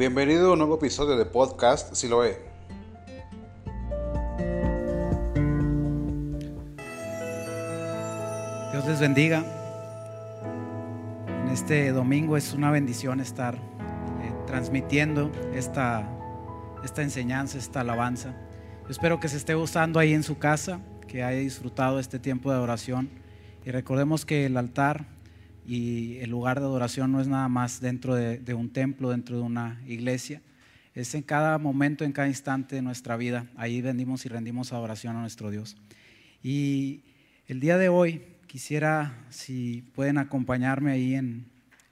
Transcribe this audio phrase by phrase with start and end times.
[0.00, 2.38] Bienvenido a un nuevo episodio de podcast Si lo ve.
[8.72, 9.44] Dios les bendiga.
[11.44, 16.08] En este domingo es una bendición estar eh, transmitiendo esta,
[16.82, 18.34] esta enseñanza, esta alabanza.
[18.88, 22.56] Espero que se esté gustando ahí en su casa, que haya disfrutado este tiempo de
[22.56, 23.10] adoración.
[23.66, 25.04] Y recordemos que el altar
[25.66, 29.42] y el lugar de adoración no es nada más dentro de, un templo, dentro de
[29.42, 30.42] una iglesia.
[30.94, 33.46] Es en cada momento, en cada instante de nuestra vida.
[33.56, 35.76] Ahí vendimos y rendimos adoración a nuestro Dios.
[36.42, 37.02] Y
[37.46, 41.46] el día de hoy quisiera, si pueden acompañarme ahí en,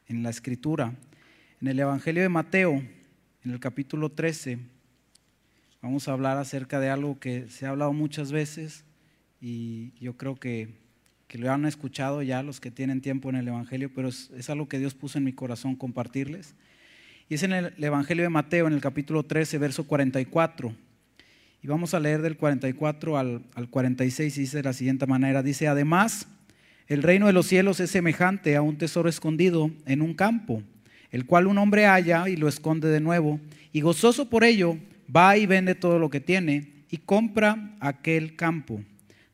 [0.09, 0.95] en la escritura,
[1.61, 2.83] en el Evangelio de Mateo,
[3.45, 4.59] en el capítulo 13,
[5.81, 8.85] vamos a hablar acerca de algo que se ha hablado muchas veces
[9.41, 10.88] y yo creo que
[11.29, 14.67] que lo han escuchado ya los que tienen tiempo en el Evangelio, pero es, algo
[14.67, 16.55] que Dios puso en mi corazón compartirles.
[17.29, 20.75] Y es en el, Evangelio de Mateo, en el capítulo 13, verso 44.
[21.63, 25.43] Y vamos a leer del 44 al, al 46 y dice de la siguiente manera.
[25.43, 26.27] Dice, además,
[26.87, 30.63] el reino de los cielos es semejante a un tesoro escondido en un campo,
[31.11, 33.39] el cual un hombre halla y lo esconde de nuevo,
[33.71, 34.79] y gozoso por ello,
[35.15, 38.81] va y vende todo lo que tiene y compra aquel campo.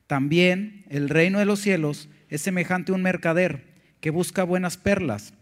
[0.06, 3.64] También el reino de los cielos es semejante a un mercader
[4.00, 5.33] que busca buenas perlas,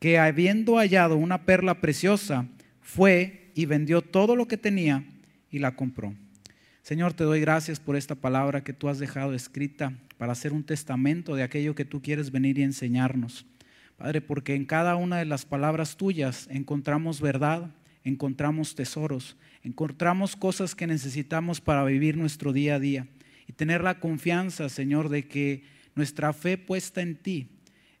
[0.00, 2.46] que habiendo hallado una perla preciosa,
[2.80, 5.04] fue y vendió todo lo que tenía
[5.50, 6.14] y la compró.
[6.82, 10.64] Señor, te doy gracias por esta palabra que tú has dejado escrita para hacer un
[10.64, 13.46] testamento de aquello que tú quieres venir y enseñarnos.
[13.96, 17.70] Padre, porque en cada una de las palabras tuyas encontramos verdad,
[18.04, 23.06] encontramos tesoros, encontramos cosas que necesitamos para vivir nuestro día a día
[23.48, 25.64] y tener la confianza, Señor, de que
[25.96, 27.48] nuestra fe puesta en ti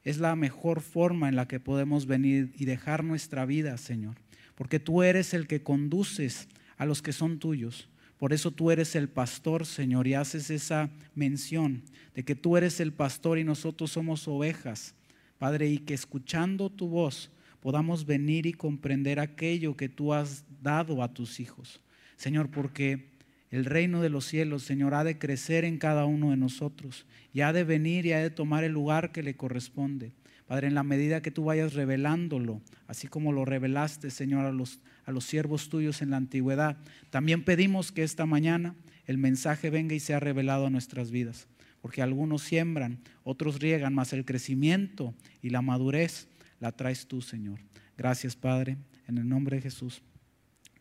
[0.04, 4.16] es la mejor forma en la que podemos venir y dejar nuestra vida, Señor.
[4.54, 7.88] Porque tú eres el que conduces a los que son tuyos.
[8.18, 11.82] Por eso tú eres el pastor, Señor, y haces esa mención
[12.14, 14.94] de que tú eres el pastor y nosotros somos ovejas,
[15.38, 21.02] Padre, y que escuchando tu voz podamos venir y comprender aquello que tú has dado
[21.02, 21.80] a tus hijos.
[22.16, 23.17] Señor, porque
[23.50, 27.40] el reino de los cielos, Señor, ha de crecer en cada uno de nosotros y
[27.40, 30.12] ha de venir y ha de tomar el lugar que le corresponde.
[30.46, 34.80] Padre, en la medida que tú vayas revelándolo, así como lo revelaste, Señor, a los,
[35.04, 36.78] a los siervos tuyos en la antigüedad,
[37.10, 38.74] también pedimos que esta mañana
[39.06, 41.48] el mensaje venga y sea revelado a nuestras vidas.
[41.80, 46.28] Porque algunos siembran, otros riegan, mas el crecimiento y la madurez
[46.60, 47.60] la traes tú, Señor.
[47.96, 50.02] Gracias, Padre, en el nombre de Jesús.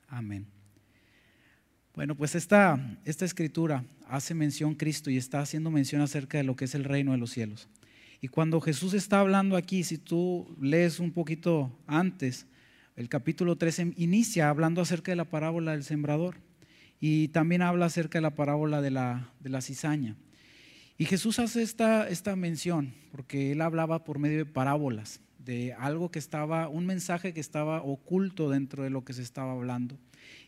[0.08, 0.57] Amén.
[1.98, 6.56] Bueno, pues esta, esta escritura hace mención Cristo y está haciendo mención acerca de lo
[6.56, 7.68] que es el reino de los cielos.
[8.22, 12.46] Y cuando Jesús está hablando aquí, si tú lees un poquito antes,
[12.96, 16.36] el capítulo 13 inicia hablando acerca de la parábola del sembrador
[17.00, 20.16] y también habla acerca de la parábola de la, de la cizaña.
[21.00, 26.12] Y Jesús hace esta, esta mención porque él hablaba por medio de parábolas, de algo
[26.12, 29.98] que estaba, un mensaje que estaba oculto dentro de lo que se estaba hablando.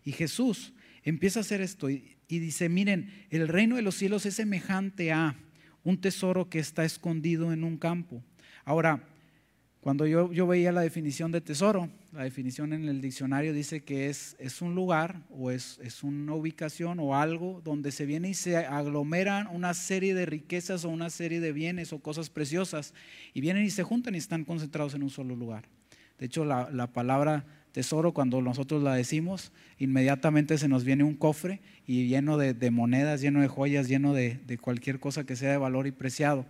[0.06, 0.74] Y Jesús
[1.04, 5.36] empieza a hacer esto y, dice, miren, el reino de los cielos es semejante a
[5.84, 8.24] un tesoro que está escondido en un campo.
[8.66, 9.04] Ahora,
[9.82, 14.10] cuando yo, yo, veía la definición de tesoro, la definición en el diccionario dice que
[14.10, 18.34] es, es un lugar o es, es, una ubicación o algo donde se viene y
[18.34, 22.94] se aglomeran una serie de riquezas o una serie de bienes o cosas preciosas
[23.34, 25.70] y vienen y se juntan y están concentrados en un solo lugar.
[26.18, 31.16] De hecho, la, la palabra tesoro, cuando nosotros la decimos, inmediatamente se nos viene un
[31.16, 35.58] cofre y lleno de, monedas, lleno de joyas, lleno de, cualquier cosa que sea de
[35.58, 36.46] valor y preciado.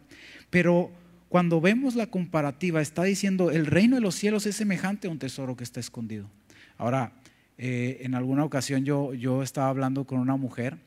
[0.50, 0.92] Pero
[1.28, 5.20] cuando vemos la comparativa, está diciendo, el reino de los cielos es semejante a un
[5.20, 6.30] tesoro que está escondido.
[6.78, 7.12] Ahora,
[7.58, 10.78] eh, en alguna ocasión yo, yo estaba hablando con una mujer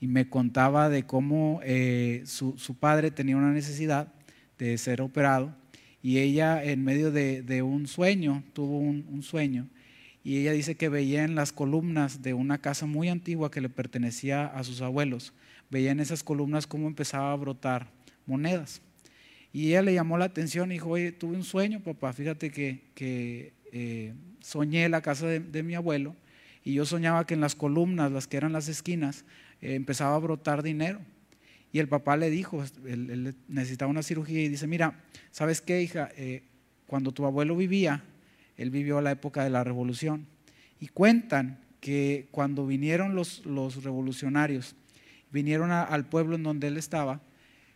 [0.00, 4.12] y me contaba de cómo eh, su, padre tenía una necesidad
[4.58, 5.54] de ser operado
[6.02, 9.68] y ella en medio de, un sueño, tuvo un sueño
[10.22, 13.68] y ella dice que veía en las columnas de una casa muy antigua que le
[13.68, 15.32] pertenecía a sus abuelos,
[15.70, 17.88] veía en esas columnas cómo empezaba a brotar
[18.26, 18.82] monedas.
[19.52, 23.52] Y ella le llamó la atención y dijo, oye, tuve un sueño, papá, fíjate que,
[23.72, 26.16] eh, soñé la casa de, mi abuelo
[26.64, 29.24] y yo soñaba que en las columnas, las que eran las esquinas,
[29.60, 31.00] eh, empezaba a brotar dinero.
[31.72, 35.00] Y el papá le dijo, él, necesitaba una cirugía y dice, mira,
[35.30, 36.10] ¿sabes qué, hija?
[36.16, 36.42] Eh,
[36.86, 38.02] cuando tu abuelo vivía,
[38.60, 40.26] él vivió la época de la revolución.
[40.80, 44.76] Y cuentan que cuando vinieron los, los revolucionarios,
[45.32, 47.22] vinieron al pueblo en donde él estaba,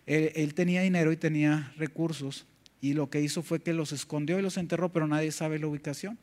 [0.04, 2.46] él, tenía dinero y tenía recursos,
[2.82, 5.68] y lo que hizo fue que los escondió y los enterró, pero nadie sabe la
[5.68, 6.18] ubicación.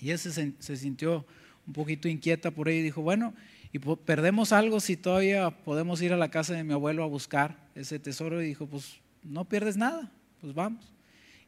[0.00, 1.26] Y ella se, se sintió
[1.66, 3.34] un poquito inquieta por ello y dijo, bueno,
[3.70, 7.68] y perdemos algo si todavía podemos ir a la casa de mi abuelo a buscar
[7.74, 8.40] ese tesoro.
[8.40, 10.10] Y dijo, pues no pierdes nada,
[10.40, 10.93] pues vamos.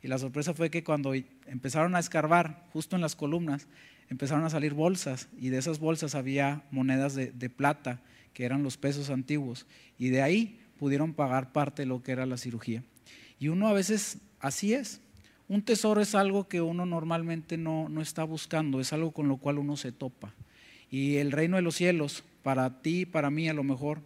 [0.07, 1.15] Y la sorpresa fue que cuando
[1.49, 3.67] empezaron a escarbar justo en las columnas,
[4.09, 8.01] empezaron a salir bolsas y de esas bolsas había monedas de, plata,
[8.33, 9.67] que eran los pesos antiguos.
[9.99, 12.85] Y de ahí pudieron pagar parte de lo que era la cirugía.
[13.41, 15.01] Y uno a veces así es.
[15.49, 19.39] Un tesoro es algo que uno normalmente no, no está buscando, es algo con lo
[19.39, 20.35] cual uno se topa.
[20.89, 24.03] Y el reino de los cielos, para ti, para mí a lo mejor,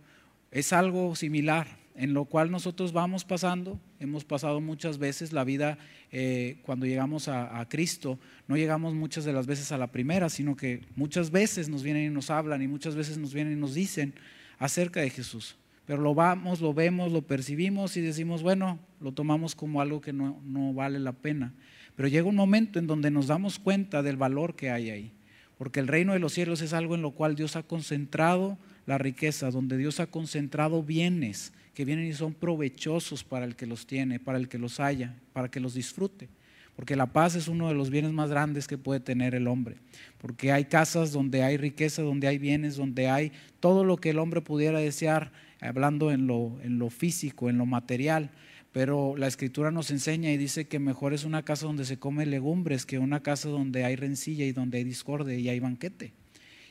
[0.51, 5.79] es algo similar, en lo cual nosotros vamos pasando, hemos pasado muchas veces la vida
[6.11, 8.19] eh, cuando llegamos a, a, Cristo,
[8.49, 12.07] no llegamos muchas de las veces a la primera, sino que muchas veces nos vienen
[12.07, 14.15] y nos hablan y muchas veces nos vienen y nos dicen
[14.59, 15.57] acerca de Jesús.
[15.87, 20.13] Pero lo vamos, lo vemos, lo percibimos y decimos, bueno, lo tomamos como algo que
[20.13, 21.53] no, no vale la pena.
[21.97, 25.13] Pero llega un momento en donde nos damos cuenta del valor que hay ahí.
[25.61, 28.97] Porque el reino de los cielos es algo en lo cual Dios ha concentrado la
[28.97, 33.87] riqueza, donde Dios ha concentrado bienes que vienen y son provechosos para el que los
[33.87, 36.31] tiene, para el que los haya, para que los disfrute.
[36.75, 39.77] Porque la paz es uno de los bienes más grandes que puede tener el hombre.
[40.17, 43.31] Porque hay casas donde hay riqueza, donde hay bienes, donde hay
[43.61, 45.31] todo lo que el hombre pudiera desear
[45.61, 48.31] hablando en lo, en lo físico, en lo material,
[48.73, 52.27] pero la escritura nos enseña y dice que mejor es una casa donde se come
[52.27, 56.13] legumbres que una casa donde hay rencilla y donde hay discordia y hay banquete.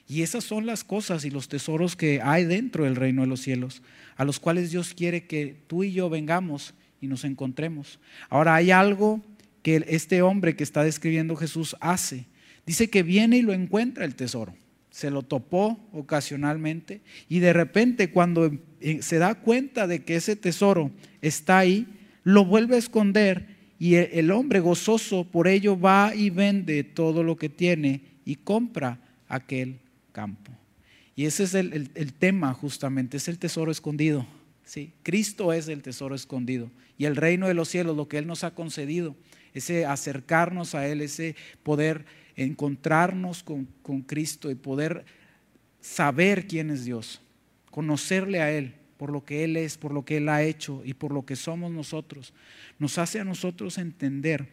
[0.08, 3.42] Y esas son las cosas y los tesoros que hay dentro del reino de los
[3.42, 3.84] cielos,
[4.16, 8.00] a los cuales Dios quiere que tú y yo vengamos y nos encontremos.
[8.30, 9.22] Ahora hay algo
[9.62, 12.26] que este hombre que está describiendo Jesús hace.
[12.66, 14.56] Dice que viene y lo encuentra el tesoro
[14.90, 18.52] se lo topó ocasionalmente y de repente cuando
[18.82, 20.92] eh, se da cuenta de que ese tesoro
[21.22, 21.88] está ahí,
[22.24, 27.38] lo vuelve a esconder y el hombre gozoso por ello va y vende todo lo
[27.38, 29.00] que tiene y compra
[29.30, 29.80] aquel
[30.12, 30.52] campo.
[31.16, 34.26] Y ese es el, tema justamente, es el tesoro escondido.
[34.64, 34.94] ¿sí?
[35.04, 38.44] Cristo es el tesoro escondido y el reino de los cielos, lo que Él nos
[38.44, 39.16] ha concedido,
[39.54, 42.06] ese acercarnos a Él, ese poder
[42.44, 43.68] encontrarnos con,
[44.06, 45.06] Cristo y poder
[45.82, 47.22] saber quién es Dios,
[47.70, 50.94] conocerle a Él por lo que Él es, por lo que Él ha hecho y
[50.94, 52.34] por lo que somos nosotros,
[52.78, 54.50] nos hace a nosotros entender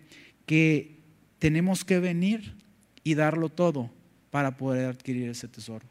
[0.47, 0.99] que
[1.39, 2.55] tenemos que venir
[3.05, 3.91] y darlo todo
[4.31, 5.87] para poder adquirir ese tesoro.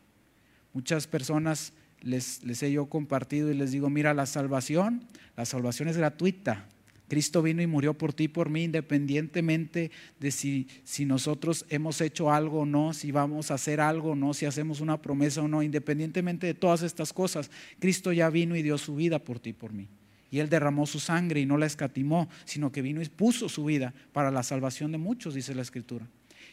[0.74, 5.06] Muchas personas les, les he yo compartido y les digo, mira, la salvación,
[5.38, 6.68] la salvación es gratuita,
[7.08, 12.32] Cristo vino y murió por ti por mí, independientemente de si, si, nosotros hemos hecho
[12.32, 15.48] algo o no, si vamos a hacer algo o no, si hacemos una promesa o
[15.48, 19.54] no, independientemente de todas estas cosas, Cristo ya vino y dio su vida por ti
[19.54, 19.88] por mí.
[20.32, 23.66] Y Él derramó su sangre y no la escatimó, sino que vino y puso su
[23.66, 26.08] vida para la salvación de muchos, dice la Escritura.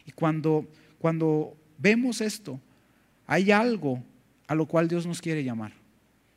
[0.06, 2.60] Y cuando, cuando vemos esto,
[3.26, 4.02] hay algo
[4.46, 5.72] a lo cual Dios nos quiere llamar.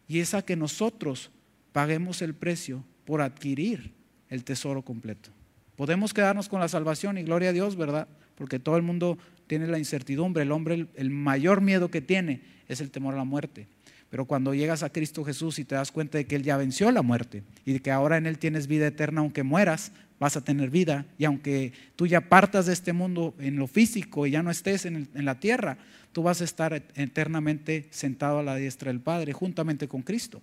[0.07, 1.31] Y es a que nosotros
[1.73, 3.94] paguemos el precio por adquirir
[4.29, 5.29] el tesoro completo.
[5.75, 8.07] Podemos quedarnos con la salvación y gloria a Dios, ¿verdad?
[8.35, 9.17] Porque todo el mundo
[9.47, 10.43] tiene la incertidumbre.
[10.43, 13.67] El hombre, el, mayor miedo que tiene es el temor a la muerte.
[14.09, 16.89] Pero cuando llegas a Cristo Jesús y te das cuenta de que Él ya venció
[16.91, 20.41] la muerte y de que ahora en Él tienes vida eterna, aunque mueras, vas a
[20.41, 21.05] tener vida.
[21.17, 24.85] Y aunque tú ya partas de este mundo en lo físico y ya no estés
[24.85, 25.77] en, la tierra,
[26.13, 30.41] tú vas a estar eternamente sentado a la diestra del Padre, juntamente con Cristo.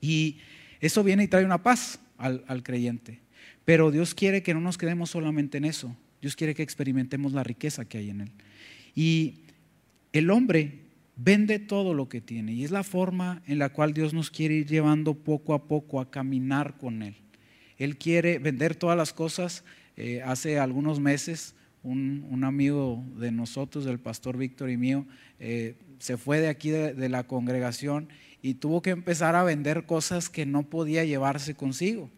[0.00, 0.38] Y
[0.80, 3.20] eso viene y trae una paz al, creyente.
[3.64, 5.96] Pero Dios quiere que no nos quedemos solamente en eso.
[6.20, 8.30] Dios quiere que experimentemos la riqueza que hay en Él.
[8.94, 9.40] Y
[10.12, 10.80] el hombre
[11.16, 14.54] vende todo lo que tiene y es la forma en la cual Dios nos quiere
[14.54, 17.16] ir llevando poco a poco a caminar con Él.
[17.78, 19.64] Él quiere vender todas las cosas.
[19.96, 25.06] Eh, hace algunos meses un, amigo de nosotros, del pastor Víctor y mío,
[25.38, 28.08] eh, se fue de aquí de la congregación
[28.46, 32.08] y tuvo que empezar a vender cosas que no podía llevarse consigo.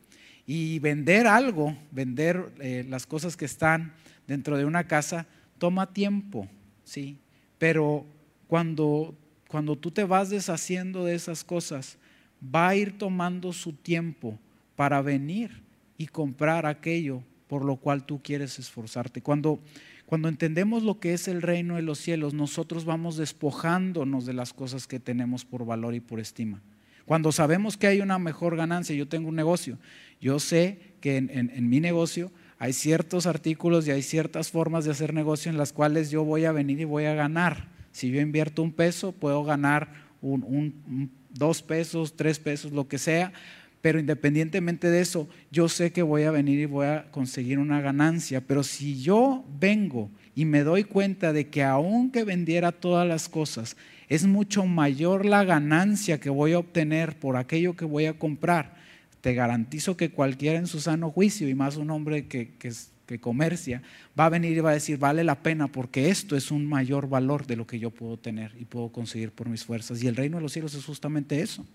[0.46, 3.94] Y vender algo, vender eh, las cosas que están
[4.26, 6.46] dentro de una casa, toma tiempo,
[6.84, 7.16] ¿sí?
[7.56, 8.04] Pero
[8.46, 9.16] cuando,
[9.48, 11.96] cuando tú te vas deshaciendo de esas cosas,
[12.44, 14.38] va a ir tomando su tiempo
[14.76, 15.62] para venir
[15.96, 19.22] y comprar aquello por lo cual tú quieres esforzarte.
[19.22, 19.60] Cuando,
[20.08, 24.54] cuando entendemos lo que es el reino de los cielos, nosotros vamos despojándonos de las
[24.54, 26.62] cosas que tenemos por valor y por estima.
[27.04, 29.76] Cuando sabemos que hay una mejor ganancia, yo tengo un negocio,
[30.18, 35.12] yo sé que en, mi negocio hay ciertos artículos y hay ciertas formas de hacer
[35.12, 37.68] negocio en las cuales yo voy a venir y voy a ganar.
[37.92, 43.34] Si yo invierto un peso, puedo ganar un, dos pesos, tres pesos, lo que sea,
[43.80, 47.80] Pero independientemente de eso, yo sé que voy a venir y voy a conseguir una
[47.80, 48.40] ganancia.
[48.40, 53.76] Pero si yo vengo y me doy cuenta de que aunque vendiera todas las cosas,
[54.08, 58.76] es mucho mayor la ganancia que voy a obtener por aquello que voy a comprar,
[59.20, 62.72] te garantizo que cualquiera en su sano juicio, y más un hombre que, que,
[63.06, 63.82] que comercia,
[64.18, 67.08] va a venir y va a decir, vale la pena porque esto es un mayor
[67.08, 70.02] valor de lo que yo puedo tener y puedo conseguir por mis fuerzas.
[70.02, 71.66] Y el reino de los cielos es justamente eso.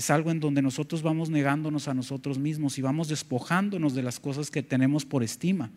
[0.00, 4.18] Es algo en donde nosotros vamos negándonos a nosotros mismos y vamos despojándonos de las
[4.18, 5.70] cosas que tenemos por estima.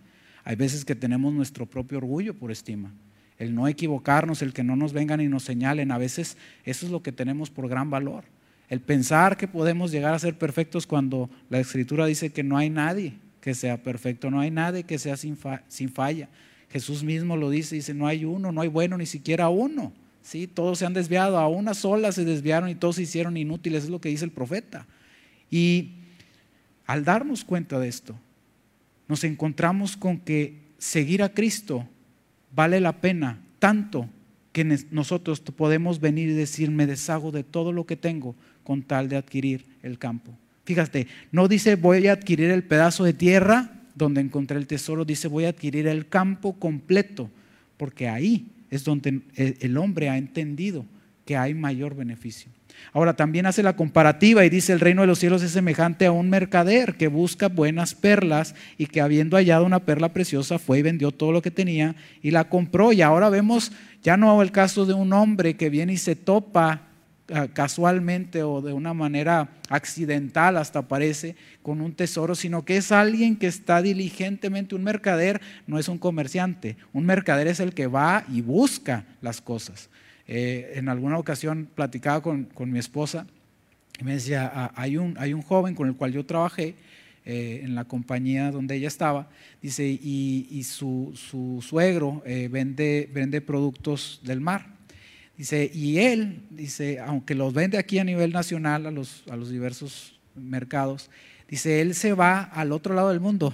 [0.45, 2.93] Hay veces que tenemos nuestro propio orgullo por estima.
[3.37, 6.91] El no equivocarnos, el que no nos vengan y nos señalen, a veces eso es
[6.93, 8.23] lo que tenemos por gran valor.
[8.69, 12.69] El pensar que podemos llegar a ser perfectos cuando la escritura dice que no hay
[12.69, 16.29] nadie que sea perfecto, no hay nadie que sea sin, falla.
[16.69, 19.91] Jesús mismo lo dice, dice, no hay uno, no hay bueno, ni siquiera uno.
[20.23, 20.47] ¿Sí?
[20.47, 23.89] Todos se han desviado, a una sola se desviaron y todos se hicieron inútiles, es
[23.89, 24.87] lo que dice el profeta.
[25.51, 25.91] Y
[26.87, 28.15] al darnos cuenta de esto,
[29.07, 31.87] nos encontramos con que seguir a Cristo
[32.55, 34.09] vale la pena tanto
[34.51, 39.09] que nosotros podemos venir y decir, me deshago de todo lo que tengo con tal
[39.09, 40.31] de adquirir el campo.
[40.63, 45.27] Fíjate, no dice voy a adquirir el pedazo de tierra donde encontré el tesoro, dice
[45.27, 47.29] voy a adquirir el campo completo,
[47.77, 50.85] porque ahí es donde el hombre ha entendido
[51.25, 52.51] que hay mayor beneficio.
[52.91, 56.11] Ahora también hace la comparativa y dice el reino de los cielos es semejante a
[56.11, 60.81] un mercader que busca buenas perlas y que habiendo hallado una perla preciosa fue y
[60.81, 62.91] vendió todo lo que tenía y la compró.
[62.91, 66.92] Y ahora vemos ya no el caso de un hombre que viene y se topa
[67.53, 73.35] casualmente o de una manera accidental hasta parece con un tesoro, sino que es alguien
[73.35, 78.25] que está diligentemente, un mercader no es un comerciante, un mercader es el que va
[78.31, 79.89] y busca las cosas.
[80.27, 83.27] Eh, en alguna ocasión platicaba con, mi esposa
[83.99, 86.75] y me decía, ah, hay, un, hay un joven con el cual yo trabajé
[87.25, 89.29] eh, en la compañía donde ella estaba,
[89.61, 91.13] dice, y, su,
[91.61, 94.72] suegro eh, vende, vende productos del mar.
[95.37, 99.49] Dice, y él, dice, aunque los vende aquí a nivel nacional a los, a los
[99.49, 101.09] diversos mercados,
[101.49, 103.53] dice, él se va al otro lado del mundo,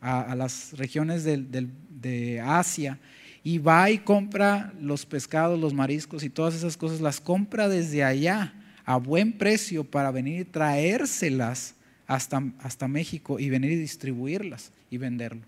[0.00, 2.98] a, las regiones de Asia,
[3.46, 8.02] y va y compra los pescados, los mariscos y todas esas cosas, las compra desde
[8.02, 8.52] allá
[8.84, 11.76] a buen precio para venir y traérselas
[12.08, 15.42] hasta, hasta México y venir y distribuirlas y venderlo.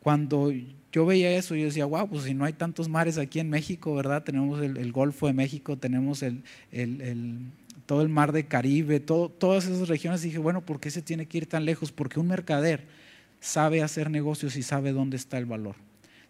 [0.00, 0.52] Cuando
[0.92, 3.94] yo veía eso, yo decía, wow, pues si no hay tantos mares aquí en México,
[3.94, 4.24] ¿verdad?
[4.24, 6.42] Tenemos el, Golfo de México, tenemos el,
[7.86, 10.22] todo el mar de Caribe, todas esas regiones.
[10.22, 11.92] Dije, bueno, ¿por qué se tiene que ir tan lejos?
[11.92, 12.86] Porque un mercader
[13.40, 15.76] sabe hacer negocios y sabe dónde está el valor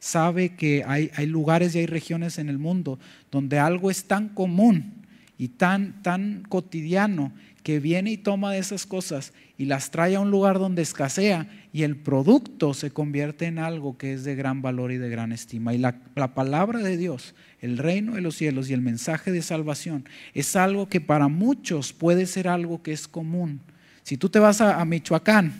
[0.00, 2.98] sabe que hay, hay, lugares y hay regiones en el mundo
[3.30, 4.94] donde algo es tan común
[5.36, 10.20] y tan, tan cotidiano que viene y toma de esas cosas y las trae a
[10.20, 14.62] un lugar donde escasea y el producto se convierte en algo que es de gran
[14.62, 15.74] valor y de gran estima.
[15.74, 16.00] Y la,
[16.34, 20.88] palabra de Dios, el reino de los cielos y el mensaje de salvación es algo
[20.88, 23.60] que para muchos puede ser algo que es común.
[24.02, 25.52] Si tú te vas a Michoacán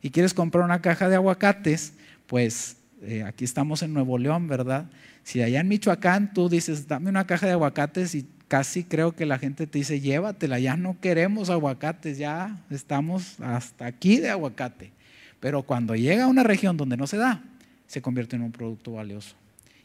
[0.00, 1.94] y quieres comprar una caja de aguacates,
[2.26, 4.90] pues eh, aquí estamos en Nuevo León, ¿verdad?
[5.22, 9.26] Si allá en Michoacán tú dices, dame una caja de aguacates y casi creo que
[9.26, 14.90] la gente te dice, llévatela, ya no queremos aguacates, ya estamos hasta aquí de aguacate.
[15.38, 17.42] Pero cuando llega a una región donde no se da,
[17.86, 19.36] se convierte en un producto valioso.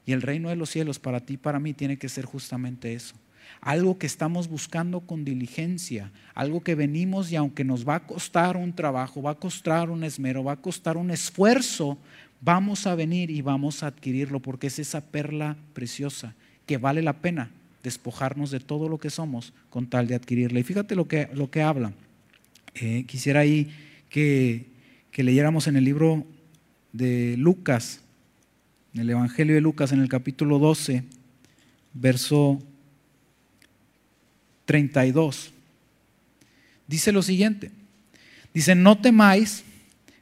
[0.05, 2.93] Y el reino de los cielos para ti y para mí tiene que ser justamente
[2.93, 3.15] eso.
[3.61, 8.57] Algo que estamos buscando con diligencia, algo que venimos y aunque nos va a costar
[8.57, 11.97] un trabajo, va a costar un esmero, va a costar un esfuerzo,
[12.41, 16.33] vamos a venir y vamos a adquirirlo porque es esa perla preciosa
[16.65, 17.51] que vale la pena
[17.83, 20.59] despojarnos de todo lo que somos con tal de adquirirla.
[20.59, 21.91] Y fíjate lo que, lo que habla.
[22.75, 23.71] Eh, quisiera ahí
[24.09, 24.65] que,
[25.11, 26.25] que leyéramos en el libro
[26.93, 27.99] de Lucas,
[28.93, 31.03] en el Evangelio de Lucas, en el capítulo 12,
[31.93, 32.61] verso
[34.65, 35.51] 32.
[36.87, 37.71] Dice lo siguiente.
[38.53, 39.63] Dice, no temáis,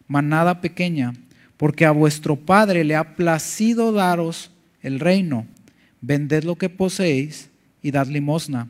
[0.07, 1.13] manada pequeña,
[1.57, 4.51] porque a vuestro Padre le ha placido daros
[4.81, 5.45] el reino.
[5.99, 7.50] Vended lo que poseéis
[7.81, 8.69] y dad limosna.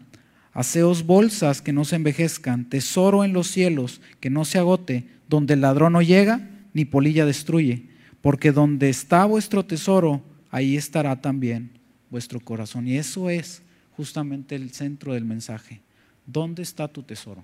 [0.54, 5.54] Haceos bolsas que no se envejezcan, tesoro en los cielos que no se agote, donde
[5.54, 7.90] el ladrón no llega ni polilla destruye.
[8.22, 11.72] Porque donde está vuestro tesoro, ahí estará también
[12.10, 12.88] vuestro corazón.
[12.88, 13.62] Y eso es
[13.96, 15.82] justamente el centro del mensaje.
[16.26, 17.44] ¿Dónde está tu tesoro?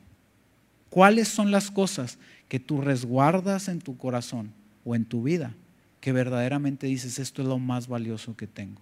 [0.90, 4.52] ¿Cuáles son las cosas que tú resguardas en tu corazón?
[4.88, 5.54] o en tu vida
[6.00, 8.82] que verdaderamente dices esto es lo más valioso que tengo.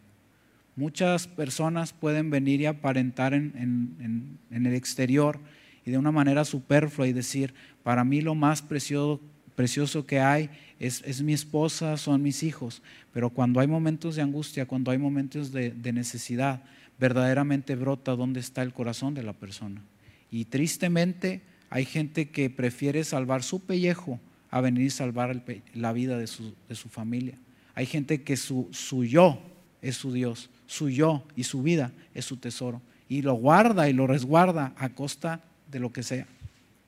[0.75, 5.39] Muchas personas pueden venir y aparentar en, el exterior
[5.86, 7.53] y de una manera superflua y decir,
[7.84, 9.22] para mí lo más precioso,
[9.55, 12.82] precioso que hay es, es, mi esposa, son mis hijos.
[13.13, 16.63] Pero cuando hay momentos de angustia, cuando hay momentos de, de necesidad,
[17.00, 19.82] verdaderamente brota dónde está el corazón de la persona.
[20.29, 26.17] Y tristemente hay gente que prefiere salvar su pellejo a venir y salvar la vida
[26.17, 27.38] de su, de su, familia.
[27.74, 29.55] Hay gente que su, su yo
[29.86, 32.82] es su Dios, su yo y su vida es su tesoro.
[33.08, 36.25] Y lo guarda y lo resguarda a costa de lo que sea.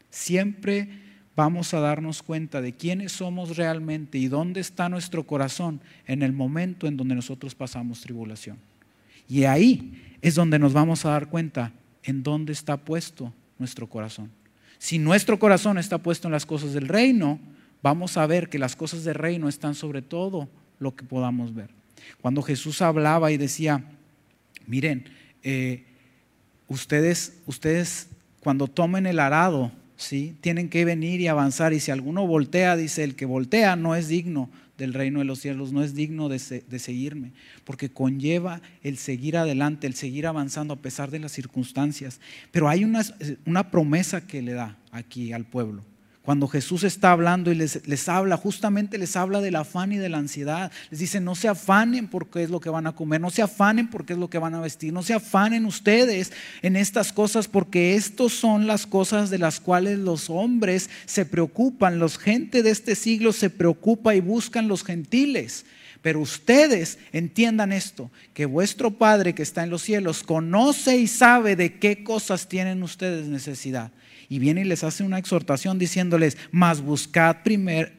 [0.09, 0.89] Siempre
[1.35, 6.33] vamos a darnos cuenta de quiénes somos realmente y dónde está nuestro corazón en el
[6.33, 8.57] momento en donde nosotros pasamos tribulación.
[9.29, 14.31] Y ahí es donde nos vamos a dar cuenta en dónde está puesto nuestro corazón.
[14.79, 17.39] Si nuestro corazón está puesto en las cosas del reino,
[17.83, 20.49] vamos a ver que las cosas del reino están sobre todo
[20.79, 21.76] lo que podamos ver.
[22.21, 23.83] Cuando Jesús hablaba y decía,
[24.65, 25.05] miren,
[25.43, 25.85] eh,
[26.67, 28.07] ustedes, ustedes
[28.41, 30.35] cuando tomen el arado, ¿sí?
[30.41, 31.73] tienen que venir y avanzar.
[31.73, 35.39] Y si alguno voltea, dice, el que voltea no es digno del reino de los
[35.39, 37.31] cielos, no es digno de, de, seguirme,
[37.63, 42.21] porque conlleva el seguir adelante, el seguir avanzando a pesar de las circunstancias.
[42.51, 43.03] Pero hay una,
[43.45, 45.83] una promesa que le da aquí al pueblo.
[46.27, 50.17] Cuando Jesús está hablando y les, habla, justamente les habla del afán y de la
[50.17, 50.73] ansiedad.
[50.91, 53.41] Les dice, no se afanen por qué es lo que van a comer, no se
[53.41, 57.13] afanen por qué es lo que van a vestir, no se afanen ustedes en estas
[57.13, 62.61] cosas porque estas son las cosas de las cuales los hombres se preocupan, los gente
[62.61, 65.65] de este siglo se preocupa y buscan los gentiles.
[66.01, 71.55] Pero ustedes entiendan esto, que vuestro Padre que está en los cielos conoce y sabe
[71.55, 73.93] de qué cosas tienen ustedes necesidad
[74.29, 77.93] y viene y les hace una exhortación diciéndoles, más buscad, primer,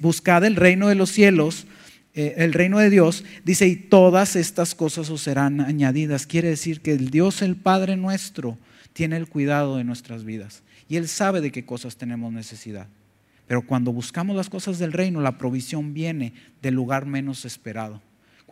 [0.00, 1.66] buscad el reino de los cielos,
[2.14, 6.26] eh, el reino de Dios, dice, y todas estas cosas os serán añadidas.
[6.26, 8.58] Quiere decir que el Dios, el Padre nuestro,
[8.92, 12.86] tiene el cuidado de nuestras vidas y Él sabe de qué cosas tenemos necesidad.
[13.46, 18.00] Pero cuando buscamos las cosas del reino, la provisión viene del lugar menos esperado.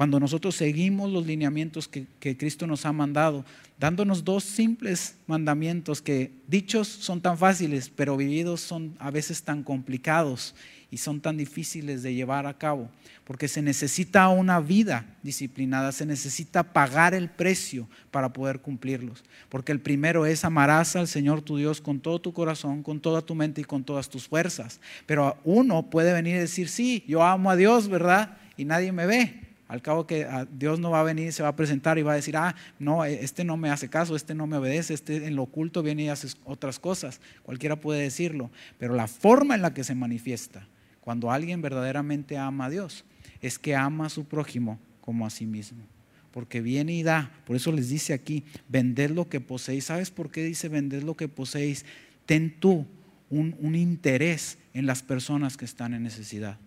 [0.00, 3.44] Cuando nosotros seguimos los lineamientos que, que, Cristo nos ha mandado,
[3.78, 9.62] dándonos dos simples mandamientos que dichos son tan fáciles, pero vividos son a veces tan
[9.62, 10.54] complicados
[10.90, 12.88] y son tan difíciles de llevar a cabo,
[13.24, 19.70] porque se necesita una vida disciplinada, se necesita pagar el precio para poder cumplirlos, porque
[19.70, 23.34] el primero es amarás al Señor tu Dios con todo tu corazón, con toda tu
[23.34, 27.50] mente y con todas tus fuerzas, pero uno puede venir y decir, sí, yo amo
[27.50, 28.38] a Dios, ¿verdad?
[28.56, 31.54] Y nadie me ve, al cabo que Dios no va a venir, se va a
[31.54, 34.56] presentar y va a decir, ah, no, este no me hace caso, este no me
[34.56, 37.20] obedece, este en lo oculto viene y hace otras cosas.
[37.44, 38.50] Cualquiera puede decirlo.
[38.78, 40.66] Pero la forma en la que se manifiesta
[41.00, 43.04] cuando alguien verdaderamente ama a Dios
[43.40, 45.84] es que ama a su prójimo como a sí mismo.
[46.32, 47.30] Porque viene y da.
[47.46, 49.84] Por eso les dice aquí, vended lo que poseéis.
[49.84, 51.84] ¿Sabes por qué dice vended lo que poseéis?
[52.26, 52.88] Ten tú
[53.28, 56.58] un, un interés en las personas que están en necesidad.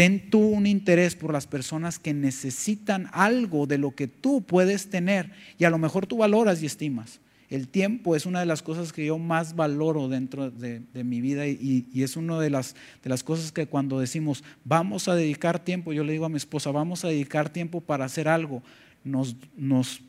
[0.00, 4.88] Ten tú un interés por las personas que necesitan algo de lo que tú puedes
[4.88, 7.20] tener y a lo mejor tú valoras y estimas.
[7.50, 11.46] El tiempo es una de las cosas que yo más valoro dentro de, mi vida
[11.46, 15.62] y, y, es una de las, de las cosas que cuando decimos vamos a dedicar
[15.62, 18.62] tiempo, yo le digo a mi esposa, vamos a dedicar tiempo para hacer algo,
[19.04, 20.00] nos, nos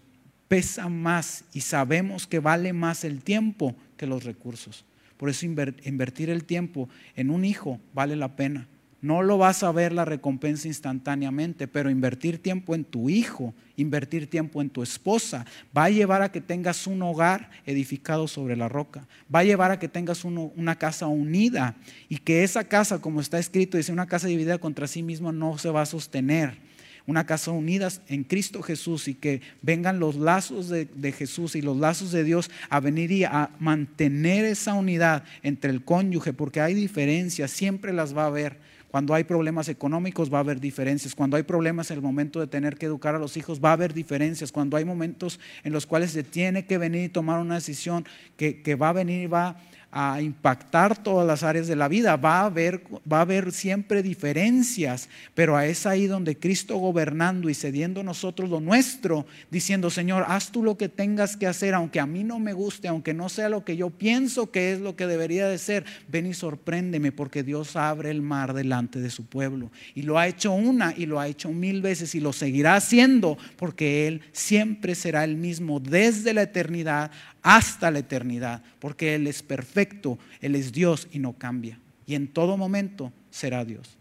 [0.48, 4.86] pesa más y sabemos que vale más el tiempo que los recursos.
[5.18, 8.70] Por eso invertir el tiempo en un hijo vale la pena.
[9.02, 14.30] No lo vas a ver la recompensa instantáneamente, pero invertir tiempo en tu hijo, invertir
[14.30, 18.70] tiempo en tu esposa, va a llevar a que tengas un hogar edificado sobre la
[18.70, 21.76] roca, va a llevar a que tengas una casa unida
[22.10, 25.58] y que esa casa, como está escrito, dice, una casa dividida contra sí misma no
[25.58, 26.70] se va a sostener.
[27.08, 31.64] Una casa unida en Cristo Jesús y que vengan los lazos de, de Jesús y
[31.64, 36.62] los lazos de Dios a venir y a mantener esa unidad entre el cónyuge, porque
[36.62, 38.60] hay diferencias, siempre las va a haber
[38.92, 41.16] cuando hay problemas económicos va a haber diferencias.
[41.16, 43.74] Cuando hay problemas en el momento de tener que educar a los hijos va a
[43.74, 44.52] haber diferencias.
[44.52, 48.62] Cuando hay momentos en los cuales se tiene que venir y tomar una decisión que,
[48.62, 49.56] que va a venir y va
[49.92, 52.16] a impactar todas las áreas de la vida.
[52.16, 57.54] Va a, haber, va a haber siempre diferencias, pero es ahí donde Cristo gobernando y
[57.54, 62.06] cediendo nosotros lo nuestro, diciendo, Señor, haz tú lo que tengas que hacer, aunque a
[62.06, 65.08] mí no me guste, aunque no sea lo que yo pienso que es lo que
[65.08, 69.72] debería de ser, ven y sorpréndeme, porque Dios abre el mar delante de su pueblo.
[69.94, 73.38] Y lo ha hecho una y lo ha hecho mil veces y lo seguirá haciendo,
[73.58, 79.44] porque Él siempre será el mismo desde la eternidad hasta la eternidad, porque Él es
[79.44, 81.80] perfecto, Él es Dios y no cambia.
[82.06, 83.98] Y en todo momento será Dios.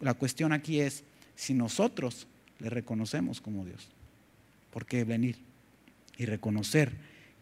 [0.00, 2.26] La cuestión aquí es si nosotros
[2.58, 3.88] le reconocemos como Dios.
[4.70, 5.36] Porque venir
[6.16, 6.92] y reconocer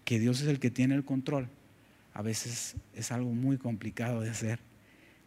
[0.04, 1.48] que Dios es el que tiene el control
[2.14, 4.58] a veces es algo muy complicado de hacer.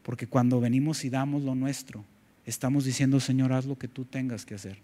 [0.04, 2.06] Porque cuando venimos y damos lo nuestro,
[2.46, 4.78] estamos diciendo, Señor, haz lo que tú tengas que hacer.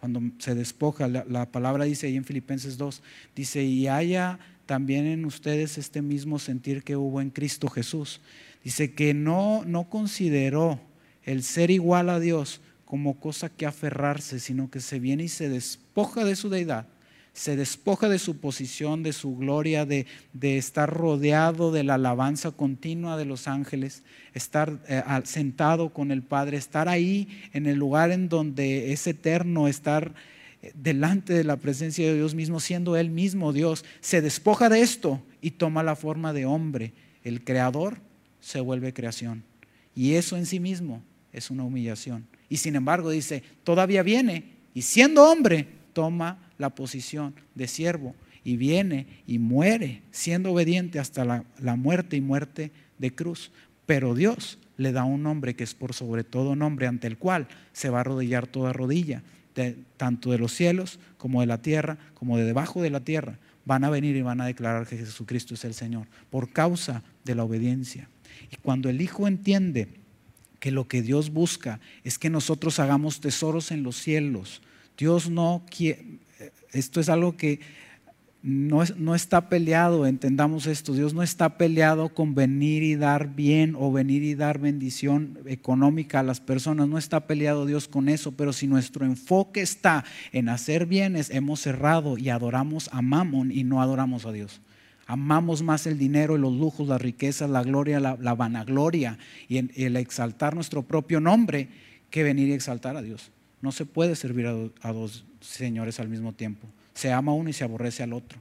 [0.00, 3.02] Cuando se despoja, la, palabra dice ahí en Filipenses 2,
[3.34, 4.38] dice, y haya
[4.70, 8.20] también en ustedes este mismo sentir que hubo en Cristo Jesús.
[8.62, 10.80] Dice que no, no consideró
[11.24, 15.48] el ser igual a Dios como cosa que aferrarse, sino que se viene y se
[15.48, 16.86] despoja de su deidad
[17.32, 20.06] se despoja de su posición, de su gloria, de,
[20.40, 24.02] estar rodeado de la alabanza continua de los ángeles,
[24.34, 29.68] estar eh, sentado con el Padre, estar ahí en el lugar en donde es eterno,
[29.68, 30.12] estar
[30.74, 33.84] delante de la presencia de Dios mismo, siendo Él mismo Dios.
[34.00, 36.92] Se despoja de esto y toma la forma de hombre.
[37.24, 37.98] El creador
[38.40, 39.44] se vuelve creación.
[39.94, 42.26] Y eso en sí mismo es una humillación.
[42.48, 44.44] Y sin embargo dice, todavía viene
[44.74, 51.24] y siendo hombre, toma la posición de siervo y viene y muere siendo obediente hasta
[51.24, 53.52] la, muerte y muerte de cruz.
[53.86, 57.48] Pero Dios le da un nombre que es por sobre todo nombre ante el cual
[57.72, 59.22] se va a arrodillar toda rodilla,
[59.96, 63.38] tanto de los cielos como de la tierra, como de debajo de la tierra.
[63.64, 67.34] Van a venir y van a declarar que Jesucristo es el Señor por causa de
[67.34, 68.08] la obediencia.
[68.50, 69.88] Y cuando el Hijo entiende
[70.58, 74.62] que lo que Dios busca es que nosotros hagamos tesoros en los cielos,
[74.96, 76.18] Dios no quiere,
[76.72, 77.60] esto es algo que
[78.42, 83.74] no, no, está peleado, entendamos esto, Dios no está peleado con venir y dar bien
[83.78, 88.32] o venir y dar bendición económica a las personas, no está peleado Dios con eso,
[88.32, 93.64] pero si nuestro enfoque está en hacer bienes, hemos cerrado y adoramos a Mamón y
[93.64, 94.60] no adoramos a Dios.
[95.06, 99.96] Amamos más el dinero y los lujos, las riquezas, la gloria, la, vanagloria y el
[99.96, 101.68] exaltar nuestro propio nombre
[102.10, 103.32] que venir y exaltar a Dios.
[103.62, 106.66] No se puede servir a, dos señores al mismo tiempo.
[107.00, 108.38] Se ama uno y se aborrece al otro.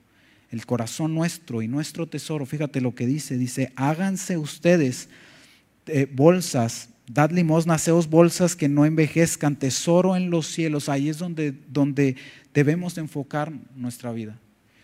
[0.52, 5.08] El corazón nuestro y nuestro tesoro, fíjate lo que dice, dice, háganse ustedes
[5.88, 10.90] eh, bolsas, dad limosna, haceos bolsas que no envejezcan, tesoro en los cielos.
[10.90, 12.18] Ahí es donde, donde
[12.54, 14.38] debemos enfocar nuestra vida.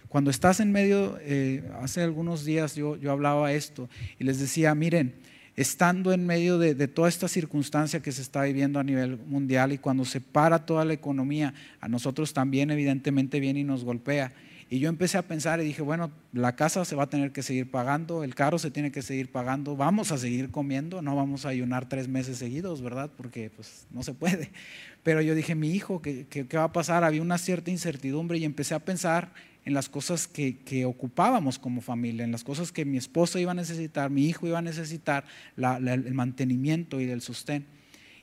[0.08, 4.74] Cuando estás en medio, eh, hace algunos días yo, yo hablaba esto y les decía,
[4.74, 5.16] miren,
[5.56, 9.78] estando en medio de, toda esta circunstancia que se está viviendo a nivel mundial y
[9.78, 14.34] cuando se para toda la economía, a nosotros también evidentemente viene y nos golpea.
[14.68, 17.44] Y yo empecé a pensar y dije, bueno, la casa se va a tener que
[17.44, 21.46] seguir pagando, el carro se tiene que seguir pagando, vamos a seguir comiendo, no vamos
[21.46, 23.12] a ayunar tres meses seguidos, ¿verdad?
[23.16, 24.50] Porque pues no se puede.
[25.04, 27.04] Pero yo dije, mi hijo, ¿qué, qué, qué va a pasar?
[27.04, 29.32] Había una cierta incertidumbre y empecé a pensar
[29.66, 33.56] en las cosas que, ocupábamos como familia, en las cosas que mi esposa iba a
[33.56, 35.26] necesitar, mi hijo iba a necesitar,
[35.58, 37.66] el mantenimiento y del sostén.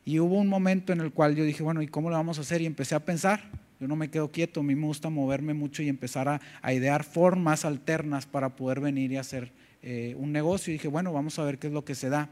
[0.04, 2.42] Y hubo un momento en el cual yo dije, bueno, ¿y cómo lo vamos a
[2.42, 2.62] hacer?
[2.62, 3.50] Y empecé a pensar.
[3.80, 7.02] Yo no me quedo quieto, a mí me gusta moverme mucho y empezar a, idear
[7.02, 9.50] formas alternas para poder venir y hacer
[9.82, 10.70] eh, un negocio.
[10.70, 12.28] Y dije, bueno, vamos a ver qué es lo que se da.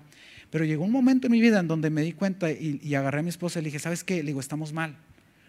[0.50, 3.20] Pero llegó un momento en mi vida en donde me di cuenta y, y agarré
[3.20, 4.16] a mi esposa y le dije, ¿sabes qué?
[4.16, 4.96] Le digo, estamos mal,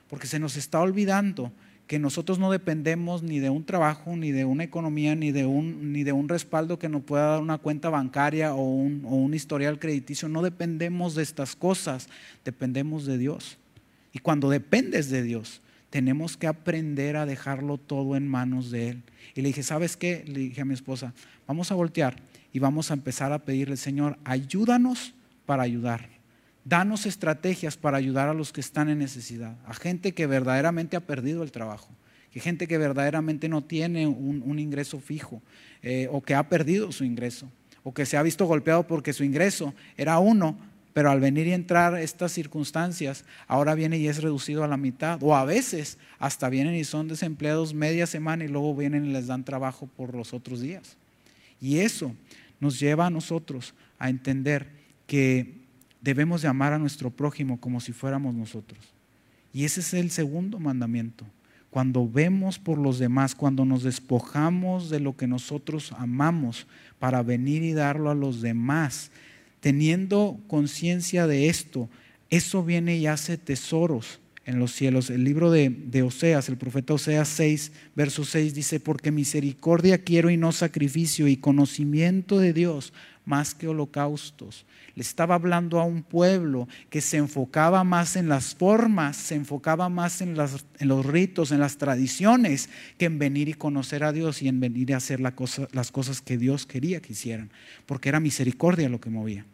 [0.07, 1.51] porque se nos está olvidando
[1.91, 5.91] que nosotros no dependemos ni de un trabajo, ni de una economía, ni de un,
[5.91, 9.33] ni de un respaldo que nos pueda dar una cuenta bancaria o un, o un
[9.33, 10.29] historial crediticio.
[10.29, 12.07] No dependemos de estas cosas,
[12.45, 13.57] dependemos de Dios.
[14.13, 19.03] Y cuando dependes de Dios, tenemos que aprender a dejarlo todo en manos de Él.
[19.35, 20.23] Y le dije, ¿sabes qué?
[20.25, 21.13] Le dije a mi esposa,
[21.45, 22.15] vamos a voltear
[22.53, 25.13] y vamos a empezar a pedirle, Señor, ayúdanos
[25.45, 26.07] para ayudar.
[26.63, 31.01] Danos estrategias para ayudar a los que están en necesidad, a gente que verdaderamente ha
[31.01, 31.89] perdido el trabajo,
[32.31, 35.41] que gente que verdaderamente no tiene un, ingreso fijo
[35.81, 37.49] eh, o que ha perdido su ingreso
[37.83, 40.57] o que se ha visto golpeado porque su ingreso era uno,
[40.93, 45.21] pero al venir y entrar estas circunstancias, ahora viene y es reducido a la mitad.
[45.23, 49.27] O a veces hasta vienen y son desempleados media semana y luego vienen y les
[49.27, 50.97] dan trabajo por los otros días.
[51.59, 52.13] Y eso
[52.59, 54.67] nos lleva a nosotros a entender
[55.07, 55.60] que
[56.01, 58.79] debemos de amar a nuestro prójimo como si fuéramos nosotros.
[59.53, 61.25] Y ese es el segundo mandamiento.
[61.69, 66.67] Cuando vemos por los demás, cuando nos despojamos de lo que nosotros amamos
[66.99, 69.11] para venir y darlo a los demás,
[69.61, 71.89] teniendo conciencia de esto,
[72.29, 75.09] eso viene y hace tesoros en los cielos.
[75.09, 80.29] El libro de, de, Oseas, el profeta Oseas 6, verso 6 dice, porque misericordia quiero
[80.29, 82.91] y no sacrificio y conocimiento de Dios
[83.25, 84.65] más que holocaustos.
[84.95, 89.89] Le estaba hablando a un pueblo que se enfocaba más en las formas, se enfocaba
[89.89, 94.47] más en, los ritos, en las tradiciones, que en venir y conocer a Dios y
[94.47, 97.51] en venir a hacer las cosas que Dios quería que hicieran,
[97.85, 99.45] porque era misericordia lo que movía.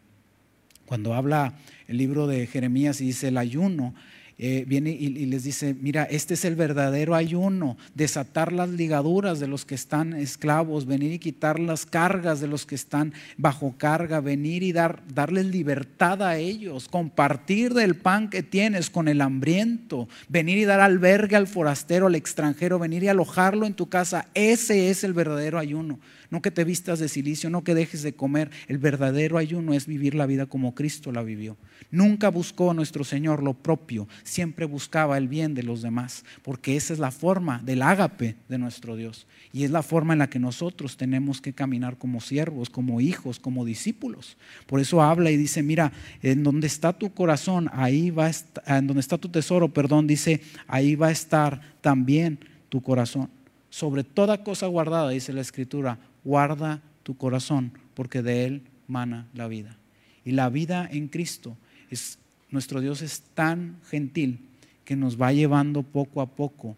[0.86, 1.54] Cuando habla
[1.86, 3.94] el libro de Jeremías y dice el ayuno,
[4.40, 9.48] eh, viene y, les dice, mira, este es el verdadero ayuno, desatar las ligaduras de
[9.48, 14.20] los que están esclavos, venir y quitar las cargas de los que están bajo carga,
[14.20, 20.08] venir y dar, darles libertad a ellos, compartir del pan que tienes con el hambriento,
[20.28, 24.28] venir y dar albergue al forastero, al extranjero, venir y alojarlo en tu casa.
[24.34, 25.98] Ese es el verdadero ayuno
[26.30, 28.50] no que te vistas de silicio, no que dejes de comer.
[28.66, 31.56] El verdadero ayuno es vivir la vida como Cristo la vivió.
[31.90, 36.92] Nunca buscó nuestro Señor lo propio, siempre buscaba el bien de los demás, porque esa
[36.92, 39.26] es la forma del ágape de nuestro Dios.
[39.52, 43.38] Y es la forma en la que nosotros tenemos que caminar como siervos, como hijos,
[43.38, 44.36] como discípulos.
[44.66, 48.62] Por eso habla y dice, mira, en donde está tu corazón, ahí va a estar,
[48.66, 52.38] en donde está tu tesoro, perdón, dice, ahí va a estar también
[52.68, 53.30] tu corazón.
[53.70, 59.48] Sobre toda cosa guardada, dice la Escritura, guarda tu corazón, porque de él mana la
[59.48, 59.76] vida.
[60.24, 61.56] Y la vida en Cristo
[61.90, 62.18] es,
[62.50, 64.40] nuestro Dios es tan gentil
[64.84, 66.76] que nos va llevando poco a poco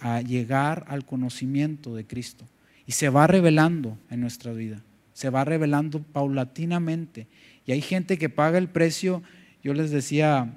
[0.00, 2.46] a, llegar al conocimiento de Cristo.
[2.86, 4.82] Y se va revelando en nuestra vida,
[5.12, 7.28] se va revelando paulatinamente.
[7.66, 9.22] Y hay gente que paga el precio,
[9.62, 10.52] yo les decía,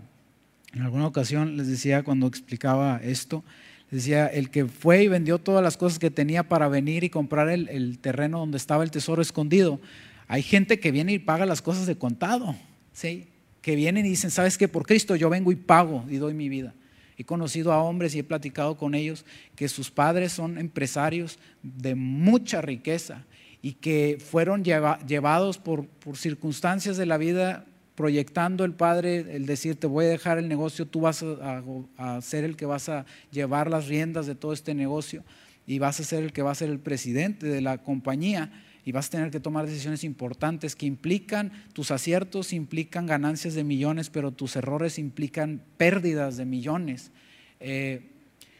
[0.73, 3.43] en alguna ocasión les decía cuando explicaba esto,
[3.91, 7.49] Decía, el que fue y vendió todas las cosas que tenía para venir y comprar
[7.49, 9.79] el, terreno donde estaba el tesoro escondido.
[10.27, 12.55] Hay gente que viene y paga las cosas de contado,
[12.93, 13.27] ¿sí?
[13.61, 14.67] que vienen y dicen, ¿sabes qué?
[14.67, 16.73] Por Cristo yo vengo y pago y doy mi vida.
[17.17, 21.95] He conocido a hombres y he platicado con ellos que sus padres son empresarios de
[21.95, 23.23] mucha riqueza
[23.61, 29.75] y que fueron llevados por, por circunstancias de la vida proyectando el Padre el decir,
[29.75, 33.69] te voy a dejar el negocio, tú vas a, ser el que vas a llevar
[33.69, 35.23] las riendas de todo este negocio
[35.65, 38.51] y vas a ser el que va a ser el presidente de la compañía
[38.83, 43.63] y vas a tener que tomar decisiones importantes que implican, tus aciertos implican ganancias de
[43.63, 47.11] millones, pero tus errores implican pérdidas de millones.
[47.59, 48.11] Eh,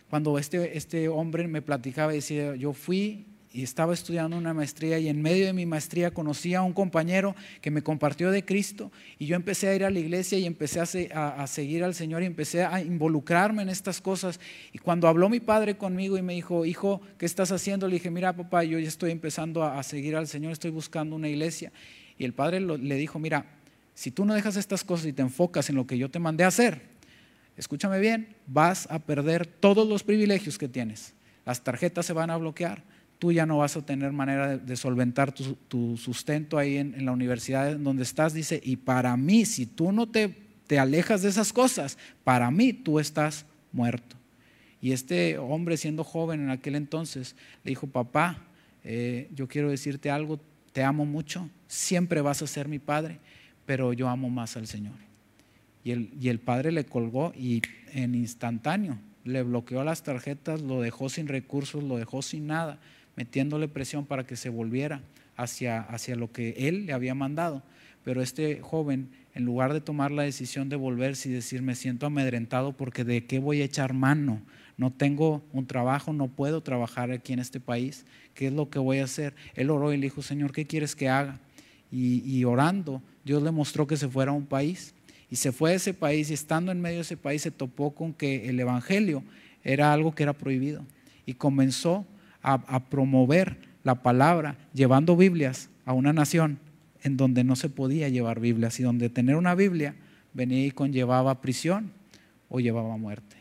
[0.10, 5.08] cuando este, este hombre me platicaba decía, yo fui y estaba estudiando una maestría y
[5.08, 9.28] en medio de mi maestría conocí a un compañero que me compartió de Cristo y
[9.28, 10.82] yo empecé a ir a la iglesia y empecé
[11.14, 14.42] a, seguir al Señor y empecé a involucrarme en estas cosas.
[14.74, 17.88] Y cuando habló mi padre conmigo y me dijo, hijo, ¿qué estás haciendo?
[17.88, 21.30] Le dije, mira papá, yo ya estoy empezando a, seguir al Señor, estoy buscando una
[21.30, 21.72] iglesia.
[22.18, 23.46] Y el padre le dijo, mira,
[23.94, 26.44] si tú no dejas estas cosas y te enfocas en lo que yo te mandé
[26.44, 26.82] a hacer,
[27.56, 31.14] escúchame bien, vas a perder todos los privilegios que tienes.
[31.46, 32.84] Las tarjetas se van a bloquear
[33.20, 37.72] tú ya no vas a tener manera de, solventar tu, sustento ahí en, la universidad
[37.72, 38.34] en donde estás.
[38.34, 40.36] Dice, y para mí, si tú no te,
[40.78, 44.16] alejas de esas cosas, para mí tú estás muerto.
[44.82, 48.46] Y este hombre, siendo joven en aquel entonces, le dijo, papá,
[48.84, 50.40] eh, yo quiero decirte algo,
[50.74, 53.20] te amo mucho, siempre vas a ser mi padre,
[53.66, 54.96] pero yo amo más al Señor.
[55.84, 57.62] Y el, y el padre le colgó y
[57.94, 62.80] en instantáneo le bloqueó las tarjetas, lo dejó sin recursos, lo dejó sin nada
[63.16, 65.02] metiéndole presión para que se volviera
[65.36, 67.64] hacia, hacia lo que él le había mandado.
[68.04, 72.06] Pero este joven, en lugar de tomar la decisión de volverse y decir, me siento
[72.06, 74.42] amedrentado porque de qué voy a echar mano,
[74.78, 78.78] no tengo un trabajo, no puedo trabajar aquí en este país, ¿qué es lo que
[78.78, 79.34] voy a hacer?
[79.56, 81.40] Él oró y le dijo, Señor, ¿qué quieres que haga?
[81.92, 84.94] Y, y orando, Dios le mostró que se fuera a un país.
[85.32, 87.96] Y se fue a ese país y estando en medio de ese país se topó
[87.96, 89.24] con que el Evangelio
[89.64, 90.86] era algo que era prohibido.
[91.26, 92.06] Y comenzó
[92.46, 96.60] a, promover la palabra, llevando Biblias a una nación
[97.04, 99.96] en donde no se podía llevar Biblias y donde tener una Biblia
[100.34, 101.92] venía y conllevaba prisión
[102.50, 103.38] o llevaba muerte.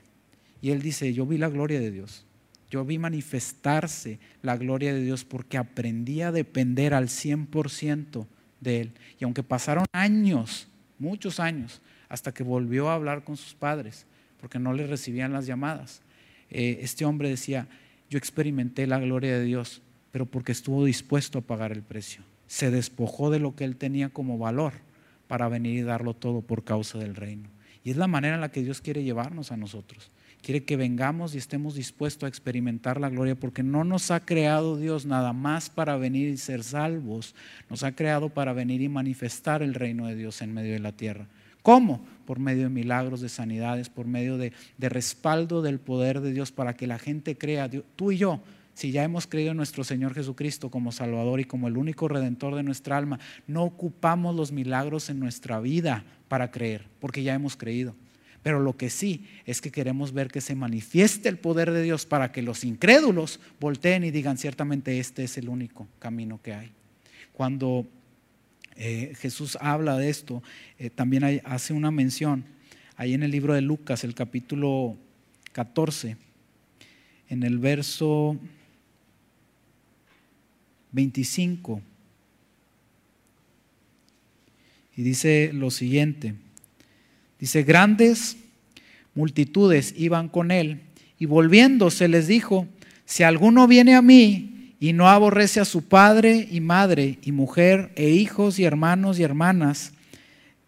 [0.62, 2.24] Y él dice, yo vi la gloria de Dios,
[2.70, 8.26] yo vi manifestarse la gloria de Dios porque aprendí a depender al 100%
[8.60, 8.92] de Él.
[9.20, 10.66] Y aunque pasaron años,
[10.98, 14.06] muchos años, hasta que volvió a hablar con sus padres,
[14.40, 16.00] porque no le recibían las llamadas,
[16.50, 17.68] eh, este hombre decía,
[18.14, 22.22] yo experimenté la gloria de Dios, pero porque estuvo dispuesto a pagar el precio.
[22.46, 24.74] Se despojó de lo que él tenía como valor
[25.26, 27.48] para venir y darlo todo por causa del reino.
[27.82, 30.12] Y es la manera en la que Dios quiere llevarnos a nosotros.
[30.42, 34.76] Quiere que vengamos y estemos dispuestos a experimentar la gloria, porque no nos ha creado
[34.76, 37.34] Dios nada más para venir y ser salvos,
[37.68, 40.92] nos ha creado para venir y manifestar el reino de Dios en medio de la
[40.92, 41.26] tierra.
[41.64, 42.04] ¿Cómo?
[42.26, 46.76] Por medio de milagros, de sanidades, por medio de, respaldo del poder de Dios para
[46.76, 48.42] que la gente crea, tú y yo,
[48.74, 52.54] si ya hemos creído en nuestro Señor Jesucristo como Salvador y como el único redentor
[52.54, 57.56] de nuestra alma, no ocupamos los milagros en nuestra vida para creer, porque ya hemos
[57.56, 57.94] creído.
[58.42, 62.04] Pero lo que sí es que queremos ver que se manifieste el poder de Dios
[62.04, 66.72] para que los incrédulos volteen y digan, ciertamente este es el único camino que hay.
[67.32, 67.86] Cuando
[68.76, 70.42] eh, Jesús habla de esto,
[70.78, 72.44] eh, también hace una mención
[72.96, 74.96] ahí en el libro de Lucas, el capítulo
[75.52, 76.16] 14,
[77.28, 78.38] en el verso
[80.92, 81.80] 25.
[84.96, 86.34] Y dice lo siguiente.
[87.38, 88.36] Dice, grandes
[89.14, 90.82] multitudes iban con él
[91.18, 92.66] y volviéndose les dijo,
[93.04, 94.53] si alguno viene a mí
[94.84, 99.22] y no aborrece a su padre y madre y mujer e hijos y hermanos y
[99.22, 99.94] hermanas,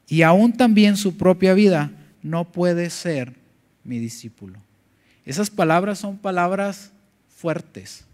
[0.08, 1.90] y aún también su propia vida,
[2.22, 3.34] no puede ser
[3.84, 4.58] mi discípulo.
[5.26, 6.92] Esas palabras son palabras
[7.28, 8.06] fuertes,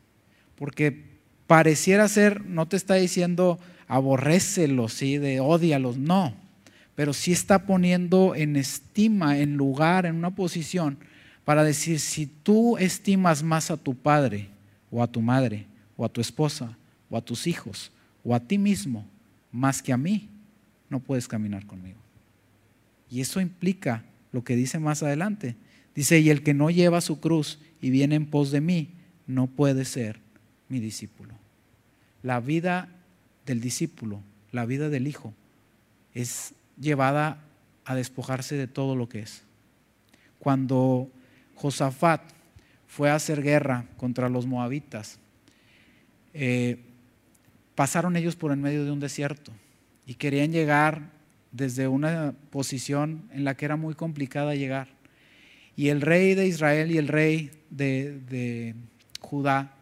[0.56, 1.04] porque
[1.46, 5.18] pareciera ser, no te está diciendo aborrécelos, ¿sí?
[5.18, 6.34] de odialos, no,
[6.96, 10.98] pero sí está poniendo en estima, en lugar, en una posición
[11.44, 14.48] para decir, si tú estimas más a tu padre
[14.90, 16.76] o a tu madre o a tu esposa
[17.10, 17.92] o a tus hijos
[18.24, 19.06] o a ti mismo
[19.50, 20.28] más que a mí,
[20.88, 21.98] no puedes caminar conmigo.
[23.10, 25.56] Y eso implica lo que dice más adelante.
[25.94, 28.88] Dice, y el que no lleva su cruz y viene en pos de mí,
[29.26, 30.20] no puede ser
[30.68, 31.34] mi discípulo.
[32.22, 32.88] La vida
[33.44, 34.20] del discípulo,
[34.52, 35.34] la vida del hijo,
[36.14, 37.38] es llevada
[37.84, 39.42] a despojarse de todo lo que es.
[40.38, 41.10] Cuando
[41.56, 42.22] Josafat
[42.86, 45.18] fue a hacer guerra contra los moabitas,
[46.34, 46.78] eh,
[47.74, 49.52] pasaron ellos por en medio de un desierto
[50.06, 51.10] y querían llegar
[51.50, 54.88] desde una posición en la que era muy complicada llegar.
[55.76, 58.74] Y el rey de Israel y el rey de, de
[59.20, 59.74] Judá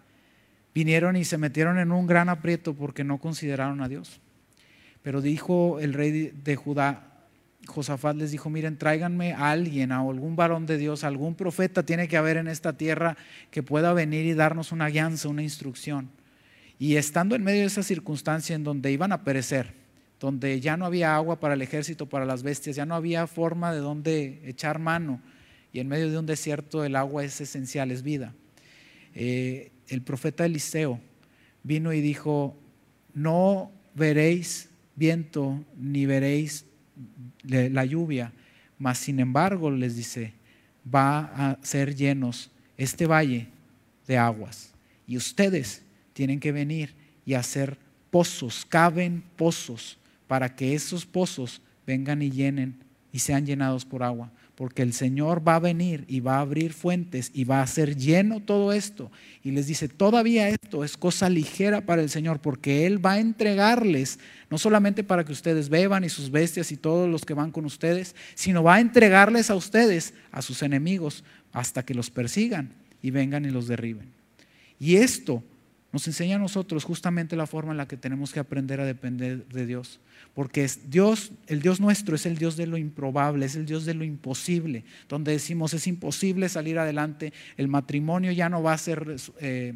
[0.74, 4.20] vinieron y se metieron en un gran aprieto porque no consideraron a Dios.
[5.02, 7.10] Pero dijo el rey de Judá,
[7.66, 12.08] Josafat les dijo, miren, tráiganme a alguien, a algún varón de Dios, algún profeta tiene
[12.08, 13.16] que haber en esta tierra
[13.50, 16.10] que pueda venir y darnos una guianza, una instrucción.
[16.80, 19.74] Y estando en medio de esa circunstancia en donde iban a perecer,
[20.18, 23.70] donde ya no había agua para el ejército, para las bestias, ya no había forma
[23.74, 25.20] de donde echar mano,
[25.74, 28.32] y en medio de un desierto el agua es esencial, es vida.
[29.14, 30.98] Eh, el profeta Eliseo
[31.62, 32.56] vino y dijo,
[33.12, 36.64] no veréis viento ni veréis
[37.42, 38.32] la lluvia,
[38.78, 40.32] mas sin embargo les dice,
[40.82, 43.48] va a ser llenos este valle
[44.06, 44.72] de aguas.
[45.06, 45.82] Y ustedes
[46.20, 46.92] tienen que venir
[47.24, 47.78] y hacer
[48.10, 54.30] pozos, caben pozos, para que esos pozos vengan y llenen y sean llenados por agua
[54.60, 57.96] porque el Señor va a venir y va a abrir fuentes y va a hacer
[57.96, 59.10] lleno todo esto.
[59.42, 63.20] Y les dice, todavía esto es cosa ligera para el Señor, porque Él va a
[63.20, 64.18] entregarles,
[64.50, 67.64] no solamente para que ustedes beban y sus bestias y todos los que van con
[67.64, 73.12] ustedes, sino va a entregarles a ustedes, a sus enemigos, hasta que los persigan y
[73.12, 74.12] vengan y los derriben.
[74.78, 75.42] Y esto
[75.92, 79.46] nos enseña a nosotros justamente la forma en la que tenemos que aprender a depender
[79.46, 80.00] de Dios.
[80.34, 83.84] Porque es Dios, el Dios nuestro es el Dios de lo improbable, es el Dios
[83.84, 88.78] de lo imposible, donde decimos es imposible salir adelante, el matrimonio ya no va a
[88.78, 89.74] ser eh,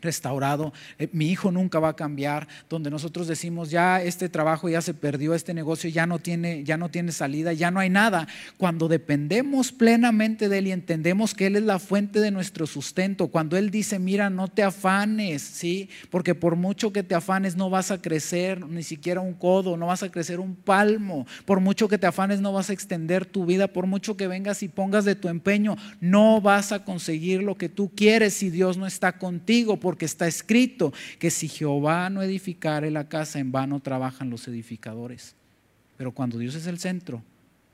[0.00, 4.82] restaurado, eh, mi hijo nunca va a cambiar, donde nosotros decimos ya este trabajo ya
[4.82, 8.28] se perdió, este negocio ya no tiene ya no tiene salida, ya no hay nada.
[8.56, 13.28] Cuando dependemos plenamente de él y entendemos que él es la fuente de nuestro sustento,
[13.28, 15.88] cuando él dice, "Mira, no te afanes", ¿sí?
[16.10, 19.86] Porque por mucho que te afanes no vas a crecer ni siquiera un codo, no
[19.86, 21.26] vas a crecer un palmo.
[21.44, 24.62] Por mucho que te afanes no vas a extender tu vida, por mucho que vengas
[24.62, 28.76] y pongas de tu empeño, no vas a conseguir lo que tú quieres si Dios
[28.76, 33.80] no está contigo porque está escrito que si Jehová no edificare la casa, en vano
[33.80, 35.34] trabajan los edificadores.
[35.96, 37.24] Pero cuando Dios es el centro,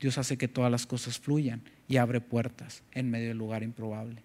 [0.00, 4.22] Dios hace que todas las cosas fluyan y abre puertas en medio del lugar improbable.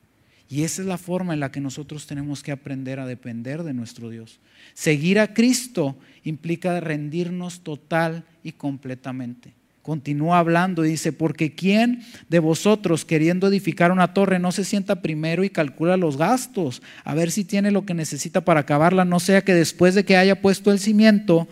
[0.47, 3.73] Y esa es la forma en la que nosotros tenemos que aprender a depender de
[3.73, 4.39] nuestro Dios.
[4.73, 9.51] Seguir a Cristo implica rendirnos total y completamente.
[9.81, 15.01] Continúa hablando y dice, porque ¿quién de vosotros queriendo edificar una torre no se sienta
[15.01, 19.19] primero y calcula los gastos, a ver si tiene lo que necesita para acabarla, no
[19.19, 21.47] sea que después de que haya puesto el cimiento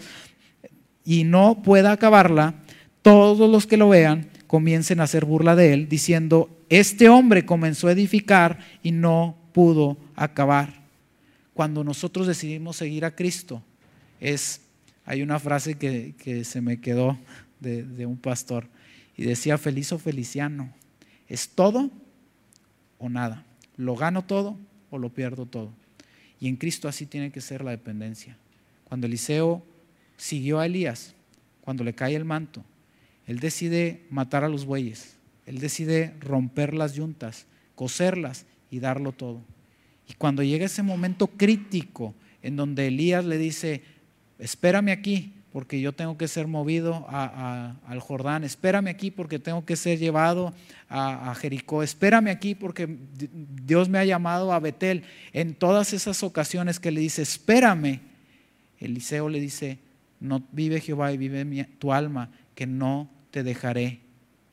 [1.03, 2.53] y no pueda acabarla,
[3.01, 7.87] todos los que lo vean comiencen a hacer burla de él, diciendo, este hombre comenzó
[7.87, 10.81] a edificar y no pudo acabar.
[11.55, 13.63] Cuando nosotros decidimos seguir a Cristo,
[14.19, 14.61] es,
[15.05, 17.17] hay una frase que, que se me quedó
[17.59, 18.67] de, un pastor
[19.17, 20.73] y decía feliz o feliciano,
[21.27, 21.91] es todo
[22.97, 23.45] o nada,
[23.77, 24.57] lo gano todo
[24.89, 25.71] o lo pierdo todo.
[26.39, 28.37] Y en Cristo así tiene que ser la dependencia.
[28.85, 29.63] Cuando Eliseo
[30.17, 31.13] siguió a Elías,
[31.61, 32.63] cuando le cae el manto,
[33.27, 37.45] él decide matar a los bueyes, él decide romper las yuntas,
[37.75, 39.41] coserlas y darlo todo.
[40.07, 43.83] Y cuando llega ese momento crítico en donde Elías le dice,
[44.39, 49.75] espérame aquí, porque yo tengo que ser movido al Jordán, espérame aquí porque tengo que
[49.75, 50.53] ser llevado
[50.87, 52.97] a, a, Jericó, espérame aquí porque
[53.65, 55.03] Dios me ha llamado a Betel.
[55.33, 58.01] En todas esas ocasiones que le dice, espérame,
[58.79, 59.79] Eliseo le dice,
[60.19, 64.01] no vive Jehová y vive tu alma, que no te dejaré.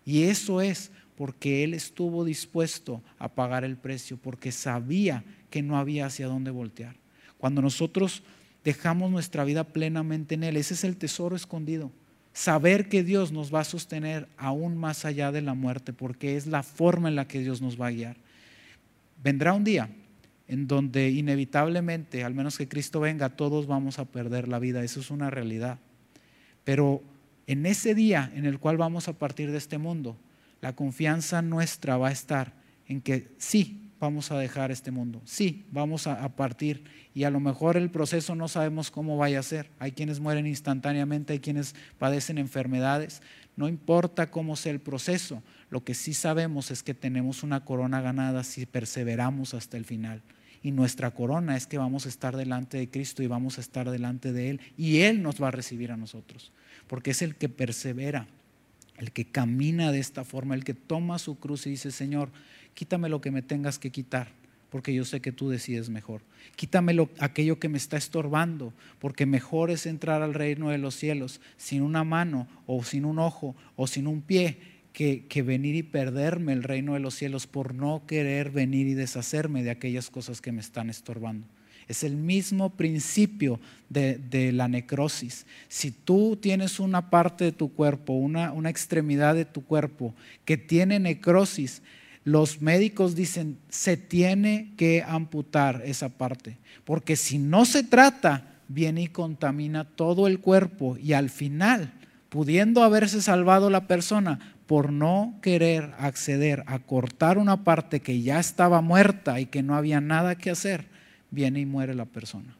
[0.05, 5.79] Y eso es porque él estuvo dispuesto a pagar el precio, porque sabía que no
[5.79, 6.97] había hacia dónde voltear.
[7.39, 8.23] Cuando nosotros
[8.67, 10.57] dejamos nuestra vida plenamente en Él.
[10.57, 11.93] Ese es el tesoro escondido.
[12.33, 16.49] Saber que Dios nos va a sostener aún más allá de la muerte, porque es
[16.49, 18.17] la forma en la que Dios nos va a guiar.
[19.23, 19.89] Vendrá un día
[20.49, 24.83] en donde inevitablemente, al menos que Cristo venga, todos vamos a perder la vida.
[24.83, 25.79] Eso es una realidad.
[26.65, 27.05] Pero
[27.47, 30.17] en ese día en el cual vamos a partir de este mundo,
[30.61, 32.53] la confianza nuestra va a estar
[32.89, 35.23] en que sí, vamos a dejar este mundo.
[35.25, 36.85] Sí, vamos a, partir
[37.15, 39.71] y a lo mejor el proceso no sabemos cómo vaya a ser.
[39.79, 43.23] Hay quienes mueren instantáneamente, hay quienes padecen enfermedades.
[43.57, 48.01] No importa cómo sea el proceso, lo que sí sabemos es que tenemos una corona
[48.01, 50.23] ganada si perseveramos hasta el final.
[50.63, 53.91] Y nuestra corona es que vamos a estar delante de Cristo y vamos a estar
[53.91, 56.53] delante de Él y Él nos va a recibir a nosotros,
[56.87, 58.27] porque es el que persevera,
[58.97, 62.31] el que camina de esta forma, el que toma su cruz y dice, Señor,
[62.77, 64.29] quítame lo que me tengas que quitar,
[64.71, 66.21] porque yo sé que tú decides mejor.
[66.57, 71.41] Quítame aquello que me está estorbando, porque mejor es entrar al reino de los cielos
[71.57, 74.59] sin una mano o sin un ojo o sin un pie
[74.93, 78.95] que, que, venir y perderme el reino de los cielos por no querer venir y
[78.95, 81.47] deshacerme de aquellas cosas que me están estorbando.
[81.89, 83.59] Es el mismo principio
[83.89, 85.47] de, de la necrosis.
[85.69, 90.15] Si tú tienes una parte de tu cuerpo, una, una extremidad de tu cuerpo
[90.45, 91.83] que tiene necrosis,
[92.27, 99.03] los médicos dicen, se tiene que amputar esa parte, porque si no se trata, viene
[99.03, 101.93] y contamina todo el cuerpo y al final,
[102.29, 108.41] pudiendo haberse salvado la persona, por no querer acceder a cortar una parte que ya
[108.41, 110.87] estaba muerta y que no había nada que hacer,
[111.31, 112.57] viene y muere la persona.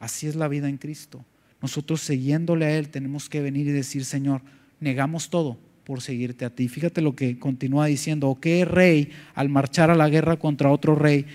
[0.00, 1.24] Así es la vida en Cristo.
[1.62, 4.42] Nosotros siguiéndole a Él tenemos que venir y decir, Señor,
[4.80, 6.66] negamos todo, por seguirte a ti.
[6.66, 10.96] Fíjate lo que continúa diciendo, o qué rey al marchar a la guerra contra otro
[10.96, 11.26] rey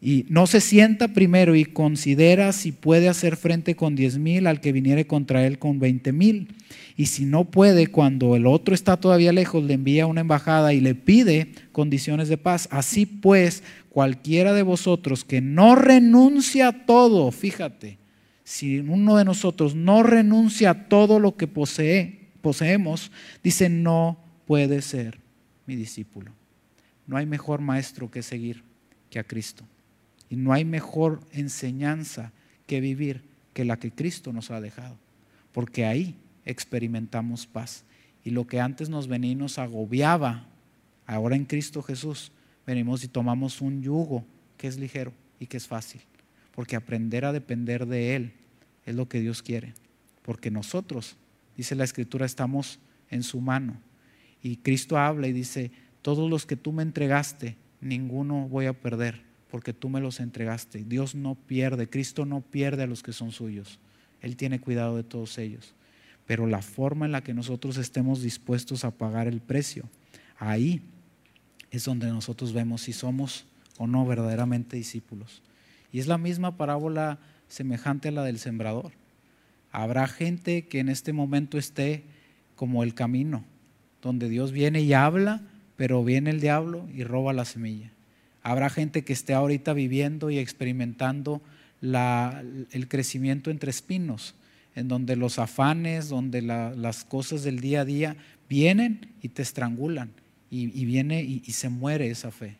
[0.00, 4.60] y no se sienta primero y considera si puede hacer frente con diez mil al
[4.60, 6.48] que viniere contra él con veinte mil.
[6.96, 10.80] Y si no puede, cuando el otro está todavía lejos, le envía una embajada y
[10.80, 12.68] le pide condiciones de paz.
[12.72, 17.98] Así pues, cualquiera de vosotros que no renuncia a todo, fíjate,
[18.42, 23.10] si uno de nosotros no renuncia a todo lo que posee, poseemos,
[23.42, 25.18] dice, no puede ser
[25.66, 26.32] mi discípulo.
[27.06, 28.62] No hay mejor maestro que seguir
[29.08, 29.64] que a Cristo.
[30.28, 32.32] Y no hay mejor enseñanza
[32.66, 33.22] que vivir
[33.54, 34.96] que la que Cristo nos ha dejado.
[35.52, 37.84] Porque ahí experimentamos paz.
[38.24, 40.46] Y lo que antes nos venía y nos agobiaba,
[41.06, 42.32] ahora en Cristo Jesús,
[42.66, 44.24] venimos y tomamos un yugo
[44.56, 46.00] que es ligero y que es fácil.
[46.54, 48.32] Porque aprender a depender de Él
[48.86, 49.74] es lo que Dios quiere.
[50.22, 51.16] Porque nosotros
[51.56, 52.78] Dice la escritura, estamos
[53.10, 53.76] en su mano.
[54.42, 55.70] Y Cristo habla y dice,
[56.02, 60.84] todos los que tú me entregaste, ninguno voy a perder, porque tú me los entregaste.
[60.84, 63.78] Dios no pierde, Cristo no pierde a los que son suyos.
[64.20, 65.74] Él tiene cuidado de todos ellos.
[66.26, 69.88] Pero la forma en la que nosotros estemos dispuestos a pagar el precio,
[70.38, 70.82] ahí
[71.70, 73.46] es donde nosotros vemos si somos
[73.78, 75.42] o no verdaderamente discípulos.
[75.92, 78.92] Y es la misma parábola semejante a la del sembrador.
[79.72, 82.04] Habrá gente que en este momento esté
[82.54, 83.44] como el camino,
[84.02, 85.42] donde Dios viene y habla,
[85.76, 87.90] pero viene el diablo y roba la semilla.
[88.42, 91.40] Habrá gente que esté ahorita viviendo y experimentando
[91.80, 94.34] el crecimiento entre espinos,
[94.74, 98.16] en donde los afanes, donde las cosas del día a día
[98.48, 100.10] vienen y te estrangulan
[100.50, 102.58] y, viene y se muere esa fe.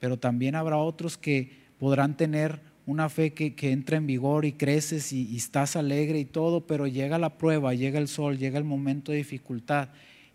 [0.00, 5.12] Pero también habrá otros que podrán tener una fe que, entra en vigor y creces
[5.12, 9.12] y, estás alegre y todo, pero llega la prueba, llega el sol, llega el momento
[9.12, 9.90] de dificultad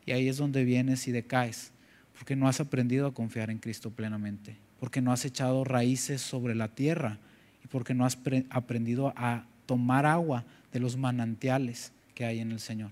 [0.05, 1.71] y ahí es donde vienes y decaes,
[2.15, 6.53] porque no has aprendido a confiar en Cristo plenamente, porque no has echado raíces sobre
[6.53, 7.17] la tierra
[7.65, 8.19] y porque no has
[8.51, 12.91] aprendido a tomar agua de los manantiales que hay en el Señor.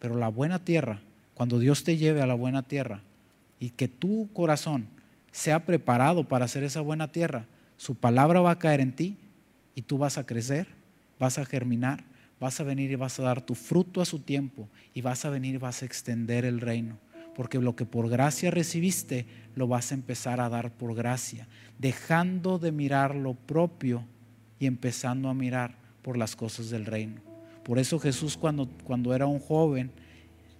[0.00, 1.00] Pero la buena tierra,
[1.32, 3.00] cuando Dios te lleve a la buena tierra
[3.58, 4.86] y que tu corazón
[5.32, 7.46] sea preparado para hacer esa buena tierra,
[7.78, 9.16] su palabra va a caer en ti
[9.74, 10.66] y tú vas a crecer,
[11.18, 12.04] vas a germinar,
[12.40, 15.30] vas a venir y vas a dar tu fruto a su tiempo y vas a
[15.30, 16.98] venir y vas a extender el reino.
[17.36, 21.46] Porque lo que por gracia recibiste, lo vas a empezar a dar por gracia,
[21.78, 24.04] dejando de mirar lo propio
[24.58, 27.20] y empezando a mirar por las cosas del reino.
[27.62, 29.92] Por eso Jesús cuando, cuando era un joven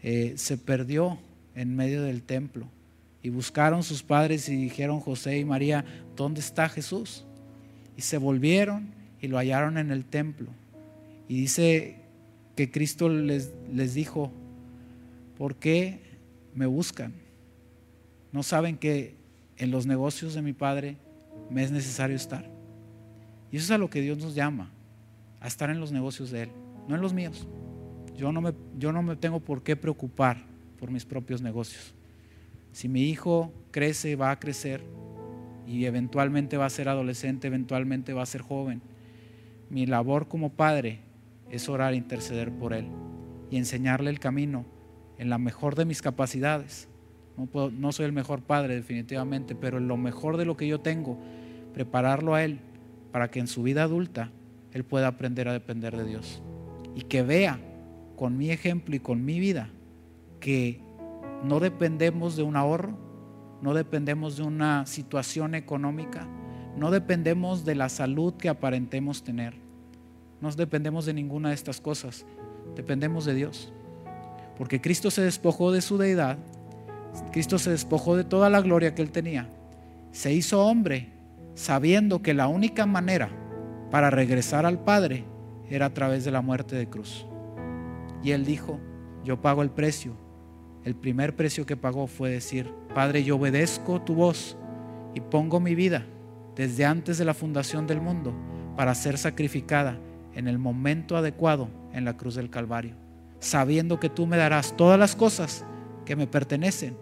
[0.03, 1.19] eh, se perdió
[1.57, 2.69] en medio del templo.
[3.23, 5.85] Y buscaron sus padres y dijeron José y María,
[6.17, 7.25] ¿dónde está Jesús?
[7.97, 10.49] Y se volvieron y lo hallaron en el templo.
[11.29, 11.97] Y dice
[12.55, 14.33] que Cristo les, les dijo,
[15.37, 16.01] ¿por qué
[16.55, 17.13] me buscan?
[18.33, 19.17] ¿No saben que
[19.57, 20.97] en los negocios de mi Padre
[21.51, 22.49] me es necesario estar?
[23.51, 24.71] Y eso es a lo que Dios nos llama,
[25.41, 26.51] a estar en los negocios de Él,
[26.87, 27.49] no en los míos.
[28.17, 30.45] Yo no me, yo no me tengo por qué preocupar
[30.79, 31.95] por mis propios negocios.
[32.73, 34.83] Si mi hijo crece, va a crecer
[35.67, 38.81] y eventualmente va a ser adolescente, eventualmente va a ser joven.
[39.71, 41.01] Mi labor como padre
[41.51, 42.87] es orar e interceder por él
[43.51, 44.65] y enseñarle el camino
[45.19, 46.89] en la mejor de mis capacidades.
[47.37, 50.81] No, no soy el mejor padre definitivamente, pero en lo mejor de lo que yo
[50.81, 51.19] tengo,
[51.75, 52.61] prepararlo a él
[53.13, 54.31] para que en su vida adulta
[54.73, 56.43] él pueda aprender a depender de Dios
[56.95, 57.61] y que vea
[58.17, 59.71] con mi ejemplo y con mi vida
[60.41, 60.81] que
[61.45, 62.97] no dependemos de un ahorro,
[63.61, 66.27] no dependemos de una situación económica,
[66.77, 69.55] no dependemos de la salud que aparentemos tener,
[70.41, 72.25] no dependemos de ninguna de estas cosas,
[72.75, 73.73] dependemos de Dios.
[74.57, 76.39] Porque Cristo se despojó de su deidad,
[77.33, 79.49] Cristo se despojó de toda la gloria que él tenía,
[80.11, 81.13] se hizo hombre
[81.55, 83.31] sabiendo que la única manera
[83.91, 85.25] para regresar al Padre
[85.71, 87.27] era a través de la muerte de cruz.
[88.23, 88.79] Y él dijo,
[89.25, 90.28] yo pago el precio
[90.85, 94.57] el primer precio que pagó fue decir, Padre, yo obedezco tu voz
[95.15, 96.07] y pongo mi vida
[96.57, 98.35] desde antes de la fundación del mundo
[98.77, 99.99] para ser sacrificada
[100.35, 102.95] en el momento adecuado en la cruz del Calvario,
[103.41, 105.65] sabiendo que tú me darás todas las cosas
[106.05, 106.97] que me pertenecen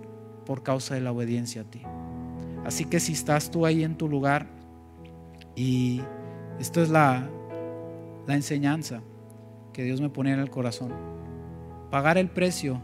[0.44, 1.82] por causa de la obediencia a ti.
[2.64, 4.46] Así que si estás tú ahí en tu lugar
[5.54, 6.00] y
[6.58, 7.28] esto es la,
[8.26, 9.02] la enseñanza
[9.72, 10.92] que Dios me pone en el corazón,
[11.90, 12.80] pagar el precio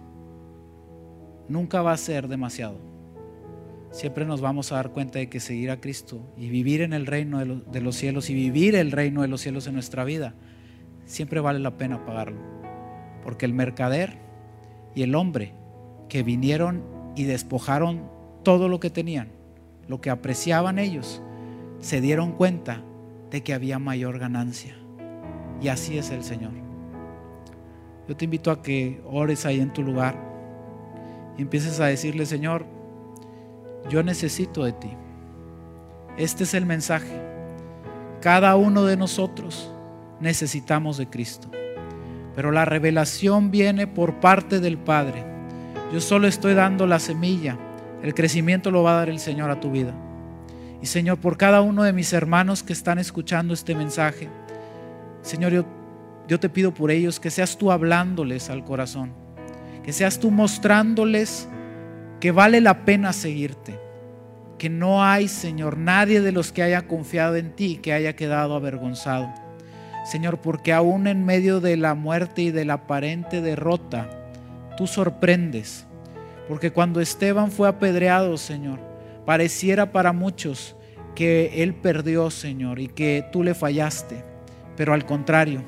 [1.48, 2.78] nunca va a ser demasiado.
[3.90, 7.06] Siempre nos vamos a dar cuenta de que seguir a Cristo y vivir en el
[7.06, 10.34] reino de los cielos y vivir el reino de los cielos en nuestra vida,
[11.04, 12.40] siempre vale la pena pagarlo.
[13.22, 14.16] Porque el mercader
[14.94, 15.52] y el hombre
[16.08, 16.82] que vinieron
[17.14, 18.08] y despojaron
[18.42, 19.28] todo lo que tenían,
[19.88, 21.22] lo que apreciaban ellos,
[21.80, 22.82] se dieron cuenta
[23.30, 24.74] de que había mayor ganancia.
[25.60, 26.52] Y así es el Señor.
[28.08, 30.31] Yo te invito a que ores ahí en tu lugar
[31.36, 32.66] y empieces a decirle, Señor,
[33.88, 34.90] yo necesito de ti.
[36.16, 37.20] Este es el mensaje.
[38.20, 39.72] Cada uno de nosotros
[40.20, 41.48] necesitamos de Cristo.
[42.34, 45.24] Pero la revelación viene por parte del Padre.
[45.92, 47.58] Yo solo estoy dando la semilla.
[48.02, 49.94] El crecimiento lo va a dar el Señor a tu vida.
[50.80, 54.28] Y Señor, por cada uno de mis hermanos que están escuchando este mensaje,
[55.22, 55.64] Señor, yo,
[56.26, 59.21] yo te pido por ellos que seas tú hablándoles al corazón
[59.82, 61.48] que seas tú mostrándoles
[62.20, 63.78] que vale la pena seguirte,
[64.58, 68.54] que no hay, Señor, nadie de los que haya confiado en ti que haya quedado
[68.54, 69.28] avergonzado.
[70.04, 74.08] Señor, porque aún en medio de la muerte y de la aparente derrota,
[74.76, 75.86] tú sorprendes.
[76.48, 78.78] Porque cuando Esteban fue apedreado, Señor,
[79.24, 80.76] pareciera para muchos
[81.14, 84.24] que él perdió, Señor, y que tú le fallaste.
[84.76, 85.62] Pero al contrario,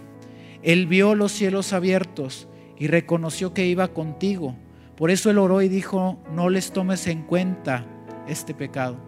[0.62, 2.49] él vio los cielos abiertos
[2.85, 4.55] y reconoció que iba contigo.
[4.95, 7.87] Por eso él oró y dijo, no les tomes en cuenta
[8.28, 8.99] este pecado.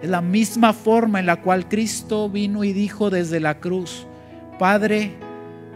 [0.00, 4.06] Es la misma forma en la cual Cristo vino y dijo desde la cruz,
[4.58, 5.10] Padre,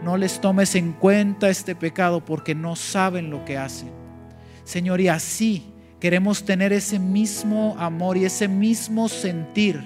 [0.03, 3.91] no les tomes en cuenta este pecado porque no saben lo que hacen.
[4.63, 9.79] Señor, y así queremos tener ese mismo amor y ese mismo sentir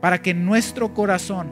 [0.00, 1.50] para que nuestro corazón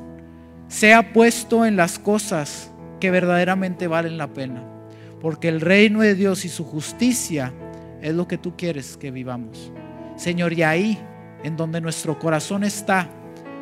[0.68, 4.77] sea puesto en las cosas que verdaderamente valen la pena.
[5.20, 7.52] Porque el reino de Dios y su justicia
[8.00, 9.72] es lo que tú quieres que vivamos.
[10.16, 10.98] Señor, y ahí,
[11.42, 13.08] en donde nuestro corazón está,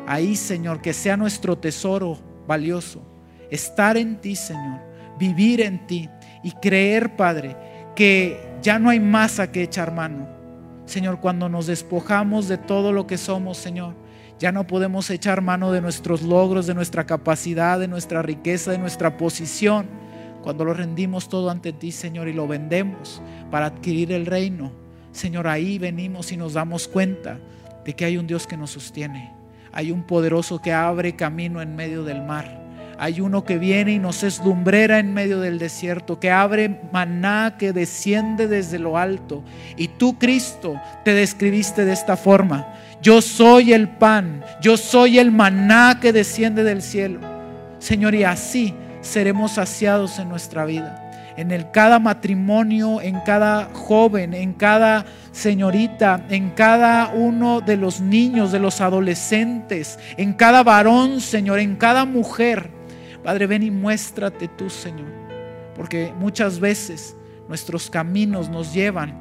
[0.05, 3.01] ahí, Señor, que sea nuestro tesoro valioso.
[3.49, 4.81] Estar en ti, Señor.
[5.19, 6.09] Vivir en ti
[6.43, 7.55] y creer, Padre,
[7.95, 10.27] que ya no hay más a que echar mano.
[10.85, 13.95] Señor, cuando nos despojamos de todo lo que somos, Señor,
[14.39, 18.77] ya no podemos echar mano de nuestros logros, de nuestra capacidad, de nuestra riqueza, de
[18.77, 19.87] nuestra posición
[20.47, 23.21] cuando lo rendimos todo ante ti, Señor, y lo vendemos
[23.51, 24.71] para adquirir el reino,
[25.11, 27.37] Señor, ahí venimos y nos damos cuenta
[27.83, 29.33] de que hay un Dios que nos sostiene.
[29.73, 32.65] Hay un poderoso que abre camino en medio del mar.
[32.97, 37.73] Hay uno que viene y nos eslumbrera en medio del desierto, que abre maná que
[37.73, 39.43] desciende desde lo alto.
[39.75, 42.73] Y tú, Cristo, te describiste de esta forma.
[43.01, 47.19] Yo soy el pan, yo soy el maná que desciende del cielo.
[47.79, 48.73] Señor, y así
[49.07, 51.03] seremos saciados en nuestra vida.
[51.37, 58.01] En el cada matrimonio, en cada joven, en cada señorita, en cada uno de los
[58.01, 62.71] niños, de los adolescentes, en cada varón, Señor, en cada mujer.
[63.23, 65.09] Padre, ven y muéstrate tú, Señor.
[65.75, 67.15] Porque muchas veces
[67.47, 69.13] nuestros caminos nos llevan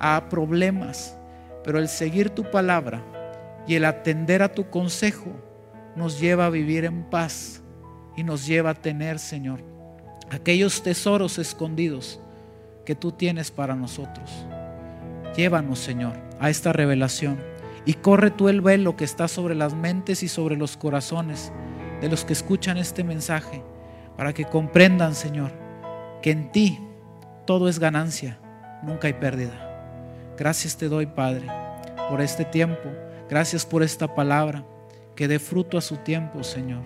[0.00, 1.16] a problemas,
[1.64, 3.02] pero el seguir tu palabra
[3.66, 5.30] y el atender a tu consejo
[5.94, 7.62] nos lleva a vivir en paz
[8.18, 9.60] y nos lleva a tener, Señor,
[10.28, 12.18] aquellos tesoros escondidos
[12.84, 14.28] que tú tienes para nosotros.
[15.36, 17.38] Llévanos, Señor, a esta revelación
[17.84, 21.52] y corre tú el velo que está sobre las mentes y sobre los corazones
[22.00, 23.62] de los que escuchan este mensaje,
[24.16, 25.52] para que comprendan, Señor,
[26.20, 26.80] que en ti
[27.46, 28.40] todo es ganancia,
[28.82, 30.34] nunca hay pérdida.
[30.36, 31.46] Gracias te doy, Padre,
[32.10, 32.90] por este tiempo.
[33.30, 34.64] Gracias por esta palabra
[35.14, 36.82] que dé fruto a su tiempo, Señor,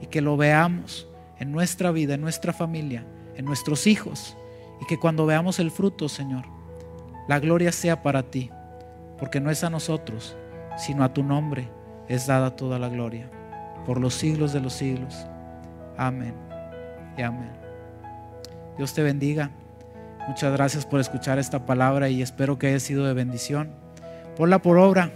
[0.00, 1.06] y que lo veamos
[1.38, 3.04] en nuestra vida, en nuestra familia,
[3.36, 4.36] en nuestros hijos,
[4.80, 6.44] y que cuando veamos el fruto, Señor,
[7.28, 8.50] la gloria sea para ti,
[9.18, 10.36] porque no es a nosotros,
[10.76, 11.68] sino a tu nombre
[12.08, 13.30] es dada toda la gloria,
[13.86, 15.26] por los siglos de los siglos.
[15.96, 16.34] Amén
[17.16, 17.52] y amén.
[18.76, 19.50] Dios te bendiga.
[20.28, 23.70] Muchas gracias por escuchar esta palabra y espero que haya sido de bendición.
[24.36, 25.12] Ponla por obra,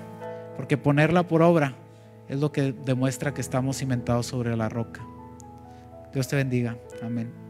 [0.57, 1.75] porque ponerla por obra
[2.29, 5.05] es lo que demuestra que estamos cimentados sobre la roca.
[6.13, 6.77] Dios te bendiga.
[7.03, 7.44] Amén.